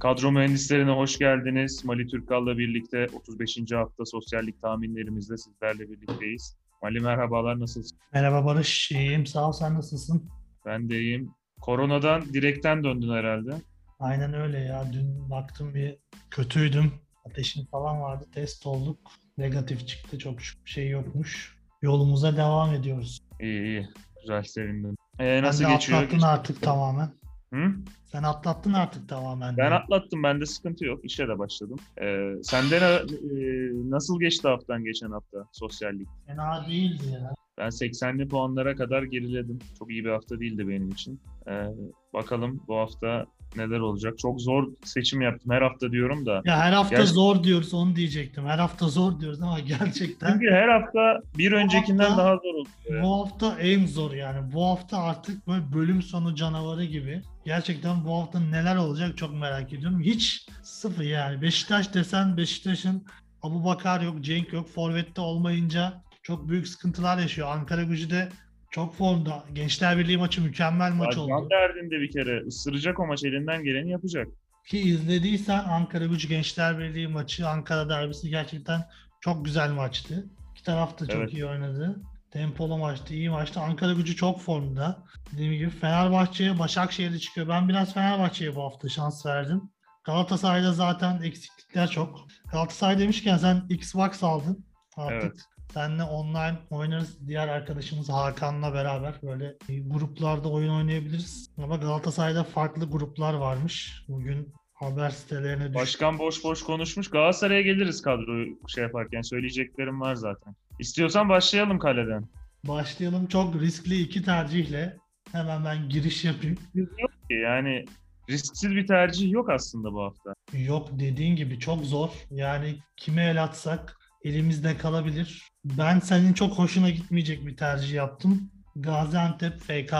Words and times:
Kadro 0.00 0.32
mühendislerine 0.32 0.90
hoş 0.90 1.18
geldiniz. 1.18 1.84
Mali 1.84 2.06
Türkal'la 2.06 2.58
birlikte 2.58 3.06
35. 3.14 3.58
hafta 3.72 4.04
sosyallik 4.04 4.62
tahminlerimizde 4.62 5.36
sizlerle 5.36 5.90
birlikteyiz. 5.90 6.56
Mali 6.82 7.00
merhabalar, 7.00 7.60
nasılsın? 7.60 7.98
Merhaba 8.12 8.44
Barış, 8.46 8.90
iyiyim. 8.92 9.26
Sağ 9.26 9.48
ol, 9.48 9.52
sen 9.52 9.74
nasılsın? 9.74 10.30
Ben 10.66 10.88
de 10.90 11.00
iyiyim. 11.00 11.30
Koronadan 11.60 12.22
direkten 12.32 12.84
döndün 12.84 13.12
herhalde. 13.12 13.50
Aynen 13.98 14.34
öyle 14.34 14.58
ya. 14.58 14.92
Dün 14.92 15.30
baktım 15.30 15.74
bir 15.74 15.98
kötüydüm. 16.30 16.92
Ateşim 17.24 17.66
falan 17.66 18.00
vardı. 18.00 18.26
Test 18.34 18.66
olduk. 18.66 18.98
Negatif 19.38 19.86
çıktı. 19.88 20.18
Çok 20.18 20.38
bir 20.38 20.54
şey 20.64 20.88
yokmuş. 20.88 21.56
Yolumuza 21.82 22.36
devam 22.36 22.74
ediyoruz. 22.74 23.20
İyi 23.40 23.62
iyi. 23.62 23.88
Güzel 24.20 24.42
sevindim. 24.42 24.96
Ee, 25.18 25.42
nasıl 25.42 25.62
Sen 25.64 25.70
de 25.70 25.74
geçiyor? 25.74 25.98
atlattın 26.02 26.20
artık 26.22 26.62
tamamen. 26.62 27.10
Hı? 27.52 27.72
Sen 28.04 28.22
atlattın 28.22 28.72
artık 28.72 29.08
tamamen. 29.08 29.56
Ben 29.56 29.72
atlattım. 29.72 30.22
Bende 30.22 30.46
sıkıntı 30.46 30.84
yok. 30.84 31.00
İşe 31.04 31.28
de 31.28 31.38
başladım. 31.38 31.78
Ee, 32.02 32.32
sende 32.42 32.80
ne, 32.80 32.86
e, 32.86 33.70
nasıl 33.90 34.20
geçti 34.20 34.48
haftan 34.48 34.84
geçen 34.84 35.10
hafta 35.10 35.38
sosyallik? 35.52 36.08
Fena 36.26 36.66
değildi 36.68 37.02
ya. 37.12 37.34
Ben 37.58 37.68
80'li 37.68 38.28
puanlara 38.28 38.74
kadar 38.76 39.02
geriledim. 39.02 39.58
Çok 39.78 39.90
iyi 39.90 40.04
bir 40.04 40.10
hafta 40.10 40.40
değildi 40.40 40.68
benim 40.68 40.88
için. 40.88 41.20
Ee, 41.48 41.66
bakalım 42.12 42.62
bu 42.68 42.76
hafta 42.76 43.26
neler 43.56 43.78
olacak. 43.80 44.18
Çok 44.18 44.40
zor 44.40 44.68
seçim 44.84 45.20
yaptım. 45.20 45.52
Her 45.52 45.62
hafta 45.62 45.92
diyorum 45.92 46.26
da. 46.26 46.42
Ya 46.44 46.58
her 46.58 46.72
hafta 46.72 46.96
Gerçi- 46.96 47.12
zor 47.12 47.44
diyoruz 47.44 47.74
onu 47.74 47.96
diyecektim. 47.96 48.46
Her 48.46 48.58
hafta 48.58 48.88
zor 48.88 49.20
diyoruz 49.20 49.42
ama 49.42 49.60
gerçekten 49.78 50.32
Çünkü 50.32 50.50
her 50.50 50.68
hafta 50.68 51.20
bir 51.38 51.52
öncekinden 51.52 52.04
hafta- 52.04 52.22
daha 52.24 52.36
zor 52.36 52.54
oluyor. 52.54 53.02
bu 53.02 53.20
hafta 53.20 53.60
en 53.60 53.86
zor 53.86 54.12
yani. 54.12 54.52
Bu 54.52 54.64
hafta 54.66 54.98
artık 54.98 55.48
böyle 55.48 55.72
bölüm 55.72 56.02
sonu 56.02 56.34
canavarı 56.34 56.84
gibi. 56.84 57.22
Gerçekten 57.44 58.04
bu 58.04 58.14
hafta 58.20 58.40
neler 58.40 58.76
olacak 58.76 59.16
çok 59.18 59.34
merak 59.34 59.72
ediyorum. 59.72 60.00
Hiç 60.00 60.46
sıfır 60.62 61.04
yani. 61.04 61.42
Beşiktaş 61.42 61.94
desen 61.94 62.36
Beşiktaş'ın 62.36 63.04
Abu 63.42 63.64
Bakar 63.64 64.00
yok, 64.00 64.20
Cenk 64.20 64.52
yok. 64.52 64.68
Forvet'te 64.68 65.20
olmayınca 65.20 66.02
çok 66.22 66.48
büyük 66.48 66.68
sıkıntılar 66.68 67.18
yaşıyor. 67.18 67.48
Ankara 67.50 67.82
gücü 67.82 68.10
de 68.10 68.28
çok 68.70 68.94
formda. 68.94 69.44
Gençler 69.52 69.98
Birliği 69.98 70.18
maçı 70.18 70.40
mükemmel 70.42 70.92
maç 70.92 71.16
oldu. 71.16 71.28
Can 71.28 71.50
derdinde 71.50 72.00
bir 72.00 72.10
kere. 72.10 72.46
ısıracak 72.46 73.00
o 73.00 73.06
maç 73.06 73.24
elinden 73.24 73.64
geleni 73.64 73.90
yapacak. 73.90 74.28
Ki 74.66 74.78
izlediysen 74.78 75.64
Ankara 75.68 76.06
Gücü 76.06 76.28
Gençler 76.28 76.78
Birliği 76.78 77.08
maçı, 77.08 77.48
Ankara 77.48 77.88
derbisi 77.88 78.30
gerçekten 78.30 78.84
çok 79.20 79.44
güzel 79.44 79.70
maçtı. 79.70 80.26
İki 80.54 80.62
taraf 80.64 81.00
da 81.00 81.06
çok 81.06 81.20
Evet. 81.20 81.32
iyi 81.32 81.46
oynadı. 81.46 82.02
Tempolu 82.30 82.78
maçtı, 82.78 83.14
iyi 83.14 83.30
maçtı. 83.30 83.60
Ankara 83.60 83.92
Gücü 83.92 84.16
çok 84.16 84.40
formda. 84.40 85.04
Dediğim 85.32 85.52
gibi 85.52 85.70
Fenerbahçe'ye, 85.70 86.58
Başakşehir'de 86.58 87.18
çıkıyor. 87.18 87.48
Ben 87.48 87.68
biraz 87.68 87.94
Fenerbahçe'ye 87.94 88.56
bu 88.56 88.62
hafta 88.62 88.88
şans 88.88 89.26
verdim. 89.26 89.62
Galatasaray'da 90.04 90.72
zaten 90.72 91.22
eksiklikler 91.22 91.88
çok. 91.90 92.26
Galatasaray 92.52 92.98
demişken 92.98 93.36
sen 93.36 93.62
Xbox 93.68 94.22
aldın 94.24 94.64
artık. 94.96 95.22
Evet. 95.22 95.40
Seninle 95.74 96.02
online 96.02 96.58
oynarız. 96.70 97.28
Diğer 97.28 97.48
arkadaşımız 97.48 98.08
Hakan'la 98.08 98.74
beraber 98.74 99.14
böyle 99.22 99.56
gruplarda 99.86 100.48
oyun 100.48 100.70
oynayabiliriz. 100.70 101.50
Ama 101.58 101.76
Galatasaray'da 101.76 102.44
farklı 102.44 102.90
gruplar 102.90 103.34
varmış. 103.34 104.04
Bugün 104.08 104.52
haber 104.74 105.10
sitelerine 105.10 105.64
düştü. 105.64 105.74
Başkan 105.74 106.18
boş 106.18 106.44
boş 106.44 106.62
konuşmuş. 106.62 107.10
Galatasaray'a 107.10 107.60
geliriz 107.60 108.02
kadroyu 108.02 108.58
şey 108.68 108.84
yaparken. 108.84 109.22
Söyleyeceklerim 109.22 110.00
var 110.00 110.14
zaten. 110.14 110.54
İstiyorsan 110.78 111.28
başlayalım 111.28 111.78
kaleden. 111.78 112.28
Başlayalım 112.64 113.26
çok 113.26 113.54
riskli 113.60 114.00
iki 114.00 114.22
tercihle. 114.22 114.96
Hemen 115.32 115.64
ben 115.64 115.88
giriş 115.88 116.24
yapayım. 116.24 116.58
Yok 116.74 117.10
ki 117.28 117.34
yani 117.34 117.84
risksiz 118.30 118.70
bir 118.70 118.86
tercih 118.86 119.30
yok 119.30 119.50
aslında 119.50 119.92
bu 119.92 120.02
hafta. 120.02 120.34
Yok 120.52 120.88
dediğin 120.92 121.36
gibi 121.36 121.58
çok 121.58 121.84
zor. 121.84 122.10
Yani 122.30 122.78
kime 122.96 123.22
el 123.22 123.42
atsak 123.42 123.99
elimizde 124.24 124.76
kalabilir. 124.76 125.42
Ben 125.64 126.00
senin 126.00 126.32
çok 126.32 126.58
hoşuna 126.58 126.90
gitmeyecek 126.90 127.46
bir 127.46 127.56
tercih 127.56 127.94
yaptım. 127.94 128.50
Gaziantep 128.76 129.60
FK 129.60 129.94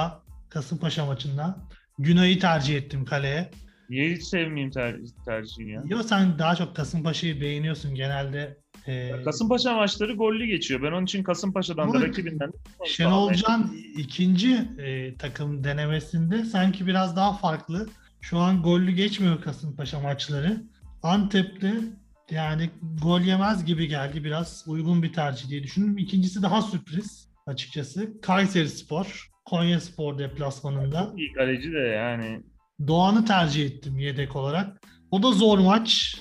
Kasımpaşa 0.49 1.07
maçında. 1.07 1.59
Günay'ı 1.99 2.39
tercih 2.39 2.77
ettim 2.77 3.05
kaleye. 3.05 3.51
Niye 3.91 4.15
hiç 4.15 4.23
sevmeyeyim 4.23 4.71
ter- 4.71 5.01
tercihini 5.25 5.71
ya? 5.71 5.83
Yo 5.87 6.03
sen 6.03 6.39
daha 6.39 6.57
çok 6.57 6.77
Kasımpaşa'yı 6.77 7.41
beğeniyorsun 7.41 7.95
genelde. 7.95 8.59
Ee, 8.87 9.23
Kasımpaşa 9.25 9.75
maçları 9.75 10.13
gollü 10.15 10.47
geçiyor. 10.47 10.83
Ben 10.83 10.93
onun 10.93 11.05
için 11.05 11.23
Kasımpaşa'dan 11.23 11.93
da 11.93 11.99
Ama 11.99 12.07
rakibinden 12.07 12.49
de 12.49 12.57
Şenol 12.87 13.33
Can 13.33 13.77
ikinci 13.97 14.55
e, 14.79 15.15
takım 15.15 15.65
denemesinde 15.65 16.45
sanki 16.45 16.87
biraz 16.87 17.17
daha 17.17 17.33
farklı. 17.33 17.89
Şu 18.21 18.39
an 18.39 18.63
gollü 18.63 18.93
geçmiyor 18.93 19.41
Kasımpaşa 19.43 20.01
maçları. 20.01 20.63
Antep'te 21.03 21.75
yani 22.31 22.71
gol 23.03 23.21
yemez 23.21 23.65
gibi 23.65 23.89
geldi. 23.89 24.25
Biraz 24.25 24.65
uygun 24.67 25.03
bir 25.03 25.13
tercih 25.13 25.49
diye 25.49 25.63
düşündüm. 25.63 25.99
İkincisi 25.99 26.43
daha 26.43 26.63
sürpriz 26.63 27.29
açıkçası. 27.47 28.21
Kayseri 28.21 28.69
Spor, 28.69 29.31
Konya 29.45 29.81
Spor 29.81 30.19
deplasmanında. 30.19 31.13
İyi 31.17 31.33
kaleci 31.33 31.73
de 31.73 31.79
yani. 31.79 32.43
Doğan'ı 32.87 33.25
tercih 33.25 33.67
ettim 33.67 33.99
yedek 33.99 34.37
olarak. 34.37 34.81
O 35.11 35.23
da 35.23 35.33
zor 35.33 35.59
maç. 35.59 36.17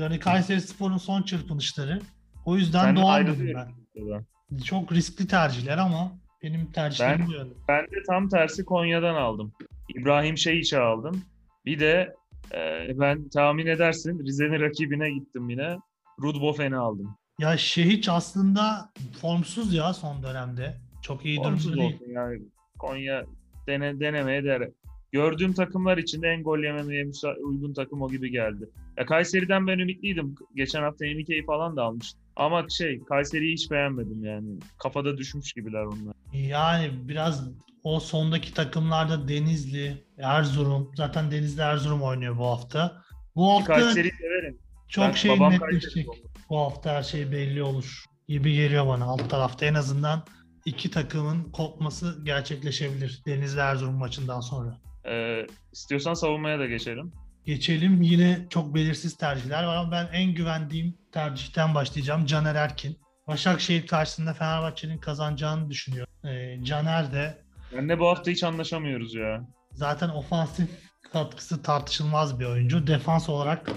Yani 0.00 0.18
Kayseri 0.18 0.60
Spor'un 0.60 0.96
son 0.98 1.22
çırpınışları. 1.22 2.00
O 2.44 2.56
yüzden 2.56 2.84
Sen 2.84 2.96
Doğan 2.96 3.26
dedim 3.26 3.52
ben. 3.54 3.68
buradan. 3.96 4.24
Çok 4.64 4.92
riskli 4.92 5.26
tercihler 5.26 5.78
ama 5.78 6.12
benim 6.42 6.72
tercihlerim 6.72 7.18
Ben- 7.20 7.26
bu 7.26 7.32
yönde. 7.32 7.54
Ben 7.68 7.82
de 7.84 7.96
tam 8.08 8.28
tersi 8.28 8.64
Konya'dan 8.64 9.14
aldım. 9.14 9.52
İbrahim 9.96 10.38
Şeyiç'i 10.38 10.78
aldım. 10.78 11.22
Bir 11.64 11.80
de 11.80 12.14
e, 12.54 12.88
ben 13.00 13.28
tahmin 13.28 13.66
edersin 13.66 14.26
Rize'nin 14.26 14.60
rakibine 14.60 15.10
gittim 15.10 15.48
yine. 15.50 15.76
Rudbofen'i 16.22 16.76
aldım. 16.76 17.16
Ya 17.38 17.56
Şehiç 17.56 18.08
aslında 18.08 18.92
formsuz 19.20 19.74
ya 19.74 19.94
son 19.94 20.22
dönemde. 20.22 20.76
Çok 21.02 21.24
iyi 21.24 21.36
Formsuz 21.36 21.72
durumda 21.72 21.80
değil. 21.80 22.00
yani. 22.08 22.42
Konya 22.78 23.24
dene, 23.66 24.00
denemeye 24.00 24.44
değer. 24.44 24.68
Gördüğüm 25.16 25.52
takımlar 25.52 25.98
içinde 25.98 26.28
en 26.28 26.42
gol 26.42 26.58
yememeye 26.58 27.04
müsa- 27.04 27.38
uygun 27.42 27.72
takım 27.74 28.02
o 28.02 28.08
gibi 28.10 28.30
geldi. 28.30 28.68
Ya 28.98 29.06
Kayseri'den 29.06 29.66
ben 29.66 29.78
ümitliydim. 29.78 30.34
Geçen 30.56 30.82
hafta 30.82 31.06
Enike'yi 31.06 31.44
falan 31.44 31.76
da 31.76 31.82
almıştım. 31.82 32.20
Ama 32.36 32.66
şey 32.68 33.00
Kayseri'yi 33.04 33.52
hiç 33.52 33.70
beğenmedim 33.70 34.24
yani. 34.24 34.58
Kafada 34.82 35.16
düşmüş 35.18 35.52
gibiler 35.52 35.84
onlar. 35.84 36.14
Yani 36.32 36.90
biraz 37.08 37.48
o 37.82 38.00
sondaki 38.00 38.54
takımlarda 38.54 39.28
Denizli, 39.28 40.04
Erzurum. 40.18 40.90
Zaten 40.96 41.30
Denizli 41.30 41.60
Erzurum 41.62 42.02
oynuyor 42.02 42.38
bu 42.38 42.46
hafta. 42.46 43.02
Bu 43.36 43.52
hafta 43.52 43.72
Kayseri'yi 43.74 44.12
severim. 44.12 44.58
çok 44.88 45.04
Ben- 45.04 45.12
şey 45.12 45.40
netleşecek. 45.40 46.06
Bu 46.50 46.58
hafta 46.58 46.90
her 46.94 47.02
şey 47.02 47.32
belli 47.32 47.62
olur 47.62 48.04
gibi 48.28 48.54
geliyor 48.54 48.86
bana 48.86 49.04
alt 49.04 49.30
tarafta. 49.30 49.66
En 49.66 49.74
azından 49.74 50.22
iki 50.64 50.90
takımın 50.90 51.44
kopması 51.44 52.24
gerçekleşebilir 52.24 53.22
Denizli 53.26 53.60
Erzurum 53.60 53.94
maçından 53.94 54.40
sonra. 54.40 54.85
Ee, 55.08 55.46
istiyorsan 55.72 56.14
savunmaya 56.14 56.58
da 56.58 56.66
geçelim. 56.66 57.12
Geçelim. 57.44 58.02
Yine 58.02 58.46
çok 58.50 58.74
belirsiz 58.74 59.16
tercihler 59.16 59.64
var 59.64 59.76
ama 59.76 59.90
ben 59.92 60.08
en 60.12 60.34
güvendiğim 60.34 60.98
tercihten 61.12 61.74
başlayacağım. 61.74 62.26
Caner 62.26 62.54
Erkin. 62.54 62.98
Başakşehir 63.26 63.86
karşısında 63.86 64.34
Fenerbahçe'nin 64.34 64.98
kazanacağını 64.98 65.70
düşünüyorum. 65.70 66.12
Ee, 66.24 66.64
Caner 66.64 67.12
de 67.12 67.38
Ben 67.76 67.98
bu 67.98 68.06
hafta 68.08 68.30
hiç 68.30 68.44
anlaşamıyoruz 68.44 69.14
ya. 69.14 69.46
zaten 69.72 70.08
ofansif 70.08 70.68
katkısı 71.12 71.62
tartışılmaz 71.62 72.40
bir 72.40 72.44
oyuncu. 72.44 72.86
Defans 72.86 73.28
olarak 73.28 73.70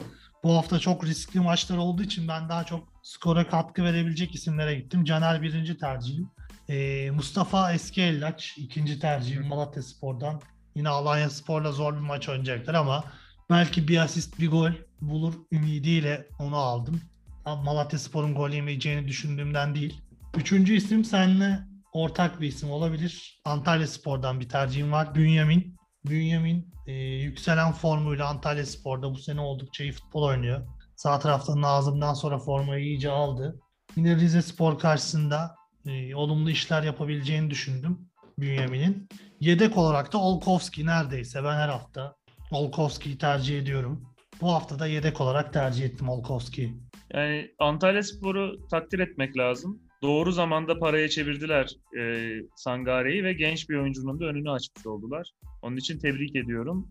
bu 0.44 0.58
hafta 0.58 0.80
çok 0.80 1.06
riskli 1.06 1.40
maçlar 1.40 1.78
olduğu 1.78 2.04
için 2.04 2.28
ben 2.28 2.50
daha 2.50 2.64
çok 2.64 2.88
skora 3.04 3.48
katkı 3.48 3.84
verebilecek 3.84 4.36
isimlere 4.36 4.76
gittim. 4.76 5.04
Caner 5.04 5.42
birinci 5.42 5.78
tercihim. 5.78 6.30
Ee, 6.70 7.12
Mustafa 7.12 7.74
Eski 7.74 8.02
Ellaç 8.02 8.54
ikinci 8.58 9.00
tercihim 9.00 9.48
Malatya 9.48 9.84
Spor'dan. 9.84 10.42
Yine 10.80 10.90
Alanya 10.90 11.30
Spor'la 11.30 11.72
zor 11.72 11.94
bir 11.94 12.00
maç 12.00 12.30
oynayacaklar 12.30 12.74
ama 12.74 13.04
belki 13.50 13.88
bir 13.88 13.98
asist 13.98 14.40
bir 14.40 14.52
gol 14.52 14.72
bulur 15.02 15.34
ümidiyle 15.52 16.28
onu 16.40 16.56
aldım. 16.56 17.02
Malatya 17.46 18.00
Spor'un 18.00 18.36
gol 18.36 18.50
yemeyeceğini 18.50 19.08
düşündüğümden 19.08 19.76
değil. 19.76 20.02
Üçüncü 20.38 20.74
isim 20.74 21.06
seninle 21.06 21.60
ortak 21.94 22.42
bir 22.42 22.48
isim 22.48 22.72
olabilir. 22.72 23.42
Antalya 23.46 23.88
Spor'dan 23.88 24.40
bir 24.40 24.50
tercihim 24.50 24.92
var. 24.92 25.16
Bünyamin. 25.16 25.76
Bünyamin 26.06 26.74
e, 26.88 26.94
yükselen 27.02 27.72
formuyla 27.72 28.28
Antalya 28.28 28.66
Spor'da 28.66 29.12
bu 29.12 29.18
sene 29.18 29.42
oldukça 29.42 29.84
iyi 29.84 29.92
futbol 29.92 30.24
oynuyor. 30.24 30.68
Sağ 30.96 31.20
tarafta 31.20 31.62
Nazım'dan 31.62 32.14
sonra 32.14 32.40
formayı 32.40 32.86
iyice 32.86 33.10
aldı. 33.12 33.60
Yine 33.96 34.16
Rize 34.16 34.42
Spor 34.42 34.80
karşısında 34.80 35.56
e, 35.86 36.16
olumlu 36.16 36.50
işler 36.50 36.84
yapabileceğini 36.84 37.50
düşündüm 37.50 38.09
Bünyamin'in. 38.42 39.10
Yedek 39.40 39.78
olarak 39.78 40.14
da 40.14 40.18
Olkowski 40.18 40.86
neredeyse 40.86 41.44
ben 41.44 41.56
her 41.56 41.70
hafta 41.70 42.16
Olkowski'yi 42.52 43.18
tercih 43.18 43.60
ediyorum. 43.60 44.06
Bu 44.42 44.52
hafta 44.52 44.80
da 44.80 44.88
yedek 44.88 45.22
olarak 45.22 45.54
tercih 45.54 45.86
ettim 45.86 46.10
Olkowski'yi. 46.10 46.74
Yani 47.14 47.52
Antalya 47.60 48.04
Spor'u 48.04 48.68
takdir 48.72 49.00
etmek 49.00 49.38
lazım. 49.38 49.80
Doğru 50.02 50.32
zamanda 50.32 50.80
paraya 50.80 51.10
çevirdiler 51.10 51.70
e, 52.00 52.30
Sangare'yi 52.56 53.24
ve 53.24 53.34
genç 53.34 53.70
bir 53.70 53.76
oyuncunun 53.76 54.20
da 54.20 54.26
önünü 54.26 54.52
açmış 54.52 54.86
oldular. 54.86 55.32
Onun 55.62 55.78
için 55.78 56.00
tebrik 56.00 56.36
ediyorum. 56.36 56.88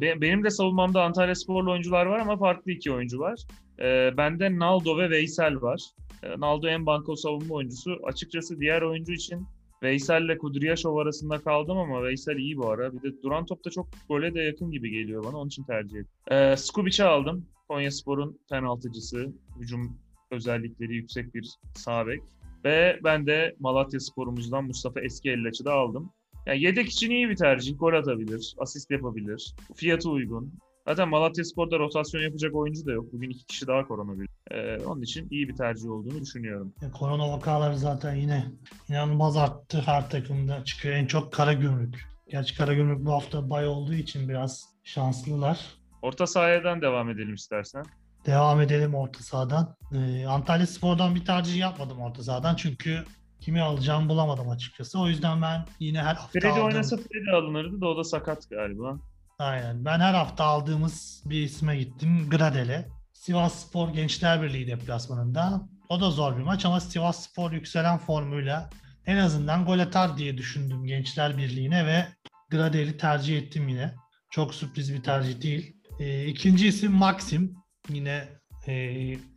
Be- 0.00 0.20
benim 0.20 0.44
de 0.44 0.50
savunmamda 0.50 1.04
Antalya 1.04 1.34
Sporlu 1.34 1.72
oyuncular 1.72 2.06
var 2.06 2.18
ama 2.18 2.36
farklı 2.36 2.72
iki 2.72 2.92
oyuncu 2.92 3.18
var. 3.18 3.40
Ee, 3.80 4.10
bende 4.16 4.58
Naldo 4.58 4.98
ve 4.98 5.10
Veysel 5.10 5.60
var. 5.60 5.80
Ee, 6.22 6.40
Naldo 6.40 6.68
en 6.68 6.86
banko 6.86 7.16
savunma 7.16 7.54
oyuncusu. 7.54 7.96
Açıkçası 8.04 8.60
diğer 8.60 8.82
oyuncu 8.82 9.12
için 9.12 9.46
Veysel 9.82 10.22
ile 10.22 10.38
Kudryashov 10.38 10.96
arasında 10.96 11.38
kaldım 11.38 11.78
ama 11.78 12.02
Veysel 12.02 12.36
iyi 12.36 12.56
bu 12.56 12.70
ara. 12.70 12.92
Bir 12.92 13.02
de 13.02 13.22
duran 13.22 13.46
topta 13.46 13.70
çok 13.70 13.88
gole 14.08 14.34
de 14.34 14.40
yakın 14.40 14.70
gibi 14.70 14.90
geliyor 14.90 15.24
bana. 15.24 15.36
Onun 15.36 15.48
için 15.48 15.64
tercih 15.64 15.98
ettim. 15.98 16.12
Ee, 16.30 16.56
Skubic'i 16.56 17.04
aldım. 17.04 17.46
Konyaspor'un 17.68 18.38
penaltıcısı. 18.50 19.32
Hücum 19.60 19.98
özellikleri 20.30 20.94
yüksek 20.94 21.34
bir 21.34 21.54
sağ 21.74 22.06
bek. 22.06 22.22
Ve 22.64 23.00
ben 23.04 23.26
de 23.26 23.56
Malatya 23.60 24.00
sporumuzdan 24.00 24.64
Mustafa 24.64 25.00
Eski 25.00 25.30
Ellaç'ı 25.30 25.64
da 25.64 25.72
aldım. 25.72 26.12
Yani 26.46 26.62
yedek 26.62 26.88
için 26.88 27.10
iyi 27.10 27.28
bir 27.28 27.36
tercih. 27.36 27.78
Gol 27.78 27.92
atabilir, 27.92 28.54
asist 28.58 28.90
yapabilir. 28.90 29.54
Fiyatı 29.74 30.10
uygun. 30.10 30.52
Zaten 30.88 31.08
Malatya 31.08 31.44
Spor'da 31.44 31.78
rotasyon 31.78 32.22
yapacak 32.22 32.54
oyuncu 32.54 32.86
da 32.86 32.92
yok. 32.92 33.12
Bugün 33.12 33.30
iki 33.30 33.46
kişi 33.46 33.66
daha 33.66 33.88
koronavirüs. 33.88 34.30
Ee, 34.50 34.76
onun 34.86 35.02
için 35.02 35.28
iyi 35.30 35.48
bir 35.48 35.56
tercih 35.56 35.90
olduğunu 35.90 36.20
düşünüyorum. 36.20 36.72
E, 36.82 36.90
Korona 36.90 37.32
vakaları 37.32 37.78
zaten 37.78 38.14
yine 38.14 38.44
inanılmaz 38.88 39.36
arttı 39.36 39.82
her 39.86 40.10
takımda 40.10 40.64
çıkıyor. 40.64 40.94
En 40.94 41.06
çok 41.06 41.32
Karagümrük. 41.32 42.06
Gerçi 42.28 42.56
Karagümrük 42.56 43.04
bu 43.04 43.12
hafta 43.12 43.50
bay 43.50 43.66
olduğu 43.66 43.94
için 43.94 44.28
biraz 44.28 44.64
şanslılar. 44.84 45.66
Orta 46.02 46.26
sahadan 46.26 46.82
devam 46.82 47.10
edelim 47.10 47.34
istersen. 47.34 47.84
Devam 48.26 48.60
edelim 48.60 48.94
orta 48.94 49.22
sahadan. 49.22 49.76
Ee, 49.94 50.26
Antalya 50.26 50.66
Spor'dan 50.66 51.14
bir 51.14 51.24
tercih 51.24 51.58
yapmadım 51.58 52.00
orta 52.00 52.22
sahadan 52.22 52.56
çünkü 52.56 53.04
kimi 53.40 53.60
alacağımı 53.60 54.08
bulamadım 54.08 54.48
açıkçası. 54.48 55.00
O 55.00 55.08
yüzden 55.08 55.42
ben 55.42 55.66
yine 55.80 55.98
her 55.98 56.14
hafta 56.14 56.40
Freddy 56.40 56.48
aldığım... 56.48 56.64
oynasa 56.64 56.96
Freddy 56.96 57.30
alınırdı 57.30 57.80
da 57.80 57.88
o 57.88 57.96
da 57.96 58.04
sakat 58.04 58.50
galiba. 58.50 58.98
Aynen. 59.40 59.84
Ben 59.84 60.00
her 60.00 60.14
hafta 60.14 60.44
aldığımız 60.44 61.22
bir 61.24 61.42
isme 61.42 61.76
gittim. 61.76 62.30
Gradel'e. 62.30 62.88
Sivas 63.12 63.66
Spor 63.66 63.88
Gençler 63.88 64.42
Birliği 64.42 64.66
deplasmanında. 64.66 65.68
O 65.88 66.00
da 66.00 66.10
zor 66.10 66.36
bir 66.36 66.42
maç 66.42 66.64
ama 66.64 66.80
Sivas 66.80 67.26
Spor 67.26 67.52
yükselen 67.52 67.98
formuyla 67.98 68.70
en 69.06 69.16
azından 69.16 69.64
gol 69.64 69.78
atar 69.78 70.16
diye 70.16 70.38
düşündüm 70.38 70.84
Gençler 70.84 71.38
Birliği'ne 71.38 71.86
ve 71.86 72.06
Gradel'i 72.50 72.96
tercih 72.96 73.38
ettim 73.38 73.68
yine. 73.68 73.94
Çok 74.30 74.54
sürpriz 74.54 74.94
bir 74.94 75.02
tercih 75.02 75.42
değil. 75.42 75.76
Ee, 76.00 76.26
ikinci 76.26 76.68
isim 76.68 76.92
Maxim. 76.92 77.54
Yine 77.88 78.28
e, 78.66 78.74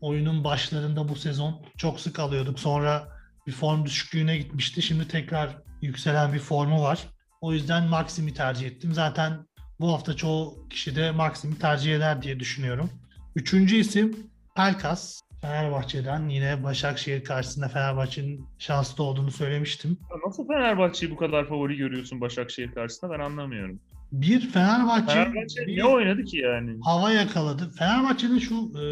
oyunun 0.02 0.44
başlarında 0.44 1.10
bu 1.10 1.16
sezon 1.16 1.66
çok 1.78 2.00
sık 2.00 2.20
alıyorduk. 2.20 2.60
Sonra 2.60 3.08
bir 3.48 3.52
form 3.52 3.86
düşüklüğüne 3.86 4.38
gitmişti. 4.38 4.82
Şimdi 4.82 5.08
tekrar 5.08 5.58
yükselen 5.82 6.34
bir 6.34 6.40
formu 6.40 6.82
var. 6.82 7.00
O 7.42 7.54
yüzden 7.54 7.88
Maxim'i 7.88 8.34
tercih 8.34 8.68
ettim. 8.68 8.94
Zaten 8.94 9.46
bu 9.80 9.94
hafta 9.94 10.16
çoğu 10.16 10.68
kişi 10.70 10.96
de 10.96 11.12
Maxim'i 11.12 11.60
tercih 11.60 11.96
eder 11.96 12.22
diye 12.22 12.40
düşünüyorum. 12.40 12.90
Üçüncü 13.36 13.76
isim 13.76 14.18
Pelkas. 14.56 15.24
Fenerbahçe'den 15.42 16.30
yine 16.30 16.64
Başakşehir 16.64 17.24
karşısında 17.24 17.68
Fenerbahçe'nin 17.68 18.46
şanslı 18.60 19.04
olduğunu 19.04 19.32
söylemiştim. 19.32 19.98
Nasıl 20.26 20.48
Fenerbahçe'yi 20.48 21.12
bu 21.12 21.16
kadar 21.18 21.48
favori 21.48 21.78
görüyorsun 21.78 22.22
Başakşehir 22.22 22.72
karşısında 22.72 23.12
ben 23.12 23.20
anlamıyorum. 23.20 23.80
Bir 24.12 24.50
Fenerbahçe, 24.50 25.14
Fenerbahçe 25.14 25.68
bir 25.68 25.78
ne 25.78 25.86
oynadı 25.86 26.24
ki 26.24 26.38
yani? 26.38 26.78
hava 26.84 27.12
yakaladı. 27.12 27.72
Fenerbahçe'nin 27.80 28.40
şu 28.40 28.56
e, 28.56 28.86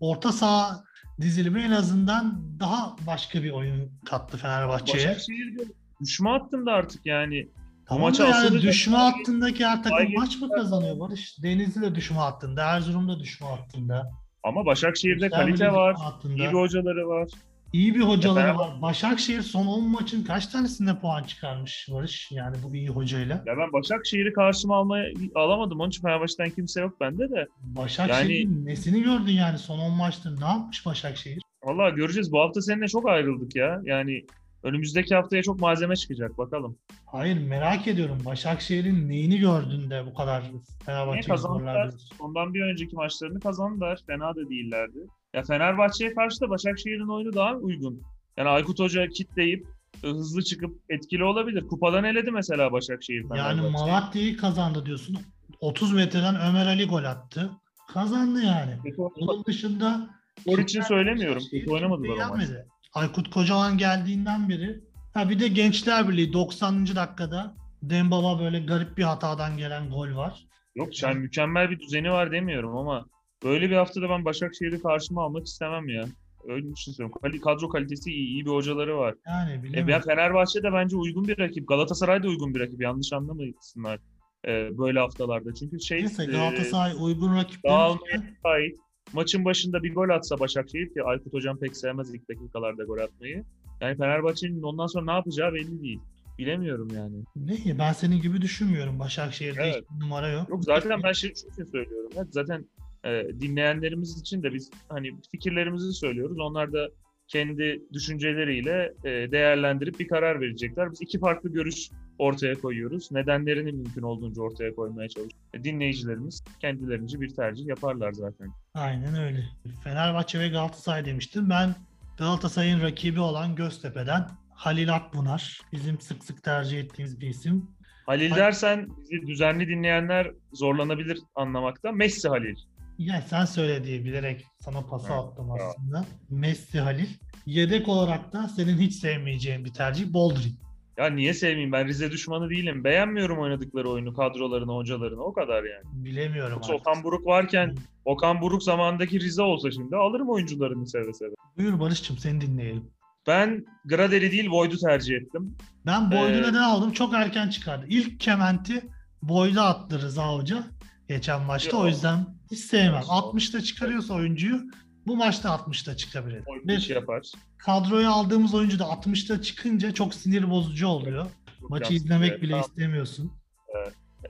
orta 0.00 0.32
saha 0.32 0.84
dizilimi 1.20 1.60
en 1.60 1.70
azından 1.70 2.42
daha 2.60 2.96
başka 3.06 3.42
bir 3.42 3.50
oyun 3.50 3.92
kattı 4.04 4.36
Fenerbahçe'ye. 4.36 5.08
Başakşehir 5.08 5.58
düşme 6.00 6.30
hattında 6.30 6.72
artık 6.72 7.06
yani. 7.06 7.48
Tamam 7.92 8.08
maçı 8.08 8.22
da 8.22 8.26
yani 8.26 8.34
asılacak- 8.36 8.62
düşme 8.62 8.96
hattındaki 8.96 9.66
her 9.66 9.82
takım 9.82 9.98
Ay- 9.98 10.12
maç 10.16 10.40
mı 10.40 10.48
kazanıyor 10.50 11.00
Barış? 11.00 11.42
Denizli 11.42 11.82
de 11.82 11.94
düşme 11.94 12.16
hattında, 12.16 12.62
Erzurum 12.64 13.08
da 13.08 13.18
düşme 13.20 13.46
hattında. 13.46 14.10
Ama 14.44 14.66
Başakşehir'de 14.66 15.20
Gençler 15.20 15.40
kalite 15.40 15.72
var. 15.72 15.96
hattında. 15.96 16.34
iyi 16.34 16.48
bir 16.48 16.52
hocaları 16.54 17.08
var. 17.08 17.28
İyi 17.72 17.94
bir 17.94 18.00
hocaları 18.00 18.46
Ya 18.48 18.56
var. 18.56 18.82
Başakşehir 18.82 19.42
son 19.42 19.66
10 19.66 19.88
maçın 19.88 20.24
kaç 20.24 20.46
tanesinde 20.46 20.98
puan 20.98 21.22
çıkarmış 21.22 21.88
Barış? 21.92 22.28
Yani 22.32 22.56
bu 22.64 22.74
iyi 22.76 22.88
hocayla. 22.88 23.34
Ya 23.46 23.56
ben 23.58 23.72
Başakşehir'i 23.72 24.32
karşıma 24.32 24.76
almaya 24.76 25.04
alamadım. 25.34 25.80
Onun 25.80 25.88
için 25.88 26.02
Fenerbahçe'den 26.02 26.50
kimse 26.50 26.80
yok 26.80 27.00
bende 27.00 27.30
de. 27.30 27.46
Başakşehir'in 27.62 28.66
nesini 28.66 29.02
gördün 29.02 29.32
yani 29.32 29.58
son 29.58 29.78
10 29.78 29.92
maçtır? 29.92 30.40
Ne 30.40 30.44
yapmış 30.44 30.86
Başakşehir? 30.86 31.42
Vallahi 31.64 31.94
göreceğiz. 31.94 32.32
Bu 32.32 32.40
hafta 32.40 32.60
seninle 32.62 32.88
çok 32.88 33.08
ayrıldık 33.08 33.56
ya. 33.56 33.80
Yani 33.84 34.22
önümüzdeki 34.62 35.14
haftaya 35.14 35.42
çok 35.42 35.60
malzeme 35.60 35.96
çıkacak. 35.96 36.38
Bakalım. 36.38 36.78
Hayır 37.06 37.38
merak 37.38 37.88
ediyorum. 37.88 38.18
Başakşehir'in 38.24 39.08
neyini 39.08 39.38
gördün 39.38 39.90
de 39.90 40.06
bu 40.06 40.14
kadar 40.14 40.42
Fenerbahçe'yi 40.86 41.38
zorlar? 41.38 41.90
Ondan 42.20 42.54
bir 42.54 42.62
önceki 42.62 42.96
maçlarını 42.96 43.40
kazandılar. 43.40 44.00
Fena 44.06 44.34
da 44.34 44.50
değillerdi. 44.50 44.98
Ya 45.34 45.42
Fenerbahçe'ye 45.42 46.14
karşı 46.14 46.40
da 46.40 46.50
Başakşehir'in 46.50 47.08
oyunu 47.08 47.34
daha 47.34 47.54
uygun. 47.54 48.02
Yani 48.36 48.48
Aykut 48.48 48.80
Hoca 48.80 49.08
kitleyip 49.08 49.66
e, 50.04 50.08
hızlı 50.08 50.42
çıkıp 50.42 50.80
etkili 50.88 51.24
olabilir. 51.24 51.66
Kupadan 51.66 52.04
eledi 52.04 52.30
mesela 52.30 52.72
Başakşehir 52.72 53.20
Yani 53.20 53.28
Fenerbahçe'yi. 53.30 53.72
Malatya'yı 53.72 54.36
kazandı 54.36 54.86
diyorsun. 54.86 55.16
30 55.60 55.92
metreden 55.92 56.34
Ömer 56.34 56.66
Ali 56.66 56.86
gol 56.86 57.04
attı. 57.04 57.50
Kazandı 57.88 58.42
yani. 58.42 58.78
Onun 59.16 59.44
dışında 59.44 60.10
Spor 60.40 60.58
için 60.58 60.82
söylemiyorum. 60.82 61.42
Kötü 61.50 61.70
oynamadılar 61.70 62.26
o 62.26 62.36
maç. 62.36 62.48
Aykut 62.94 63.30
Kocaman 63.30 63.78
geldiğinden 63.78 64.48
beri. 64.48 64.80
Ha 65.14 65.30
bir 65.30 65.40
de 65.40 65.48
Gençler 65.48 66.08
Birliği 66.08 66.32
90. 66.32 66.86
dakikada 66.86 67.54
Dembaba 67.82 68.40
böyle 68.40 68.60
garip 68.60 68.98
bir 68.98 69.02
hatadan 69.02 69.56
gelen 69.56 69.90
gol 69.90 70.16
var. 70.16 70.46
Yok 70.74 71.02
yani 71.02 71.18
mükemmel 71.18 71.70
bir 71.70 71.80
düzeni 71.80 72.10
var 72.10 72.32
demiyorum 72.32 72.76
ama 72.76 73.06
böyle 73.44 73.70
bir 73.70 73.76
haftada 73.76 74.08
ben 74.08 74.24
Başakşehir'i 74.24 74.82
karşıma 74.82 75.24
almak 75.24 75.46
istemem 75.46 75.88
ya. 75.88 76.04
Öyle 76.48 76.66
bir 76.70 76.76
şey 76.76 76.94
söylüyorum. 76.94 77.40
Kadro 77.44 77.68
kalitesi 77.68 78.10
iyi, 78.10 78.26
iyi 78.28 78.44
bir 78.44 78.50
hocaları 78.50 78.96
var. 78.98 79.14
Yani 79.26 79.52
E, 79.52 79.62
bilemiyorum. 79.62 79.88
ben 79.88 80.00
Fenerbahçe 80.00 80.62
de 80.62 80.72
bence 80.72 80.96
uygun 80.96 81.28
bir 81.28 81.38
rakip. 81.38 81.68
Galatasaray 81.68 82.22
da 82.22 82.28
uygun 82.28 82.54
bir 82.54 82.60
rakip. 82.60 82.80
Yanlış 82.82 83.12
anlamasınlar 83.12 83.98
e, 84.46 84.78
böyle 84.78 84.98
haftalarda. 85.00 85.54
Çünkü 85.54 85.80
şey 85.80 86.00
Neyse 86.00 86.22
e, 86.22 86.26
Galatasaray 86.26 86.92
uygun 87.00 87.36
rakip 87.36 87.64
dağılmaya 87.64 88.12
demişken 88.12 88.36
ait. 88.44 88.76
Maçın 89.12 89.44
başında 89.44 89.82
bir 89.82 89.94
gol 89.94 90.08
atsa 90.08 90.40
Başakşehir 90.40 90.94
ki 90.94 91.02
Aykut 91.02 91.32
Hocam 91.32 91.58
pek 91.58 91.76
sevmez 91.76 92.14
ilk 92.14 92.28
dakikalarda 92.28 92.84
gol 92.84 92.98
atmayı. 92.98 93.44
Yani 93.80 93.96
Fenerbahçe'nin 93.96 94.62
ondan 94.62 94.86
sonra 94.86 95.04
ne 95.04 95.12
yapacağı 95.12 95.54
belli 95.54 95.82
değil. 95.82 96.00
Bilemiyorum 96.38 96.88
yani. 96.94 97.16
ne 97.36 97.78
ben 97.78 97.92
senin 97.92 98.20
gibi 98.20 98.40
düşünmüyorum. 98.42 98.98
Başakşehir'de 98.98 99.62
Evet. 99.62 99.76
hiç 99.76 100.00
numara 100.00 100.28
yok. 100.28 100.48
Yok 100.48 100.64
zaten 100.64 101.02
ben 101.02 101.12
şey, 101.12 101.32
şey 101.56 101.64
söylüyorum. 101.64 102.10
Evet, 102.16 102.26
zaten 102.30 102.64
e, 103.04 103.26
dinleyenlerimiz 103.40 104.20
için 104.20 104.42
de 104.42 104.54
biz 104.54 104.70
hani 104.88 105.10
fikirlerimizi 105.32 105.92
söylüyoruz. 105.92 106.38
Onlar 106.40 106.72
da 106.72 106.88
kendi 107.28 107.82
düşünceleriyle 107.92 108.94
e, 109.04 109.10
değerlendirip 109.32 110.00
bir 110.00 110.08
karar 110.08 110.40
verecekler. 110.40 110.92
Biz 110.92 111.02
iki 111.02 111.18
farklı 111.18 111.52
görüş 111.52 111.90
ortaya 112.22 112.54
koyuyoruz. 112.54 113.12
Nedenlerini 113.12 113.72
mümkün 113.72 114.02
olduğunca 114.02 114.42
ortaya 114.42 114.74
koymaya 114.74 115.08
çalışıyoruz. 115.08 115.46
E, 115.54 115.64
dinleyicilerimiz 115.64 116.44
kendilerince 116.60 117.20
bir 117.20 117.34
tercih 117.34 117.66
yaparlar 117.66 118.12
zaten. 118.12 118.48
Aynen 118.74 119.14
öyle. 119.14 119.44
Fenerbahçe 119.84 120.40
ve 120.40 120.48
Galatasaray 120.48 121.04
demiştim. 121.04 121.50
Ben 121.50 121.74
Galatasaray'ın 122.18 122.80
rakibi 122.80 123.20
olan 123.20 123.54
Göztepe'den 123.54 124.28
Halil 124.54 124.94
Akbunar. 124.94 125.60
Bizim 125.72 126.00
sık 126.00 126.24
sık 126.24 126.42
tercih 126.42 126.80
ettiğimiz 126.80 127.20
bir 127.20 127.28
isim. 127.28 127.70
Halil 128.06 128.34
dersen 128.34 128.88
bizi 129.00 129.26
düzenli 129.26 129.68
dinleyenler 129.68 130.30
zorlanabilir 130.52 131.18
anlamakta. 131.34 131.92
Messi 131.92 132.28
Halil. 132.28 132.56
Ya 132.98 133.22
sen 133.22 133.44
söyle 133.44 133.84
diye 133.84 134.04
bilerek 134.04 134.44
sana 134.60 134.80
pası 134.80 135.12
attım 135.12 135.50
aslında. 135.50 136.04
Messi 136.30 136.80
Halil. 136.80 137.08
Yedek 137.46 137.88
olarak 137.88 138.32
da 138.32 138.48
senin 138.48 138.78
hiç 138.78 138.94
sevmeyeceğin 138.94 139.64
bir 139.64 139.72
tercih 139.72 140.12
Boldrin. 140.12 140.58
Ya 141.02 141.10
niye 141.10 141.34
sevmeyeyim? 141.34 141.72
Ben 141.72 141.88
Rize 141.88 142.10
düşmanı 142.10 142.50
değilim. 142.50 142.84
Beğenmiyorum 142.84 143.38
oynadıkları 143.38 143.90
oyunu, 143.90 144.14
kadrolarını, 144.14 144.72
hocalarını. 144.72 145.22
O 145.22 145.32
kadar 145.32 145.64
yani. 145.64 146.04
Bilemiyorum 146.04 146.52
Yoksa 146.52 146.72
artık. 146.72 146.86
Okan 146.88 147.04
Buruk 147.04 147.26
varken 147.26 147.76
Okan 148.04 148.40
Buruk 148.40 148.62
zamandaki 148.62 149.20
Rize 149.20 149.42
olsa 149.42 149.70
şimdi 149.70 149.96
alırım 149.96 150.30
oyuncularını 150.30 150.86
seve 150.86 151.12
seve. 151.12 151.34
Buyur 151.58 151.80
Barış'cığım 151.80 152.18
seni 152.18 152.40
dinleyelim. 152.40 152.90
Ben 153.26 153.64
Gradel'i 153.84 154.32
değil 154.32 154.50
Void'u 154.50 154.78
tercih 154.78 155.14
ettim. 155.16 155.56
Ben 155.86 156.10
Boyd'u 156.10 156.38
Ee, 156.38 156.42
neden 156.42 156.62
aldım? 156.62 156.92
Çok 156.92 157.14
erken 157.14 157.48
çıkardı. 157.48 157.86
İlk 157.88 158.20
kementi 158.20 158.84
Boyd'a 159.22 159.62
attı 159.62 160.02
Rıza 160.02 160.34
Hoca 160.34 160.64
geçen 161.08 161.42
maçta. 161.42 161.76
Yo. 161.76 161.82
O 161.82 161.86
yüzden 161.86 162.26
hiç 162.50 162.58
sevmem. 162.58 163.00
Yo. 163.00 163.06
60'ta 163.06 163.60
çıkarıyorsa 163.60 164.14
oyuncuyu 164.14 164.60
bu 165.06 165.16
maçta 165.16 165.48
60'ta 165.48 165.96
çıkabilir. 165.96 166.42
Ve 166.66 166.74
iş 166.76 166.90
yapar. 166.90 167.32
kadroya 167.58 168.10
aldığımız 168.10 168.54
oyuncu 168.54 168.78
da 168.78 168.84
60'ta 168.84 169.42
çıkınca 169.42 169.94
çok 169.94 170.14
sinir 170.14 170.50
bozucu 170.50 170.86
oluyor. 170.88 171.26
Çok 171.60 171.70
Maçı 171.70 171.94
izlemek 171.94 172.30
Evet, 172.30 172.42
bile 172.42 172.50
tamam. 172.50 172.66
istemiyorsun. 172.68 173.32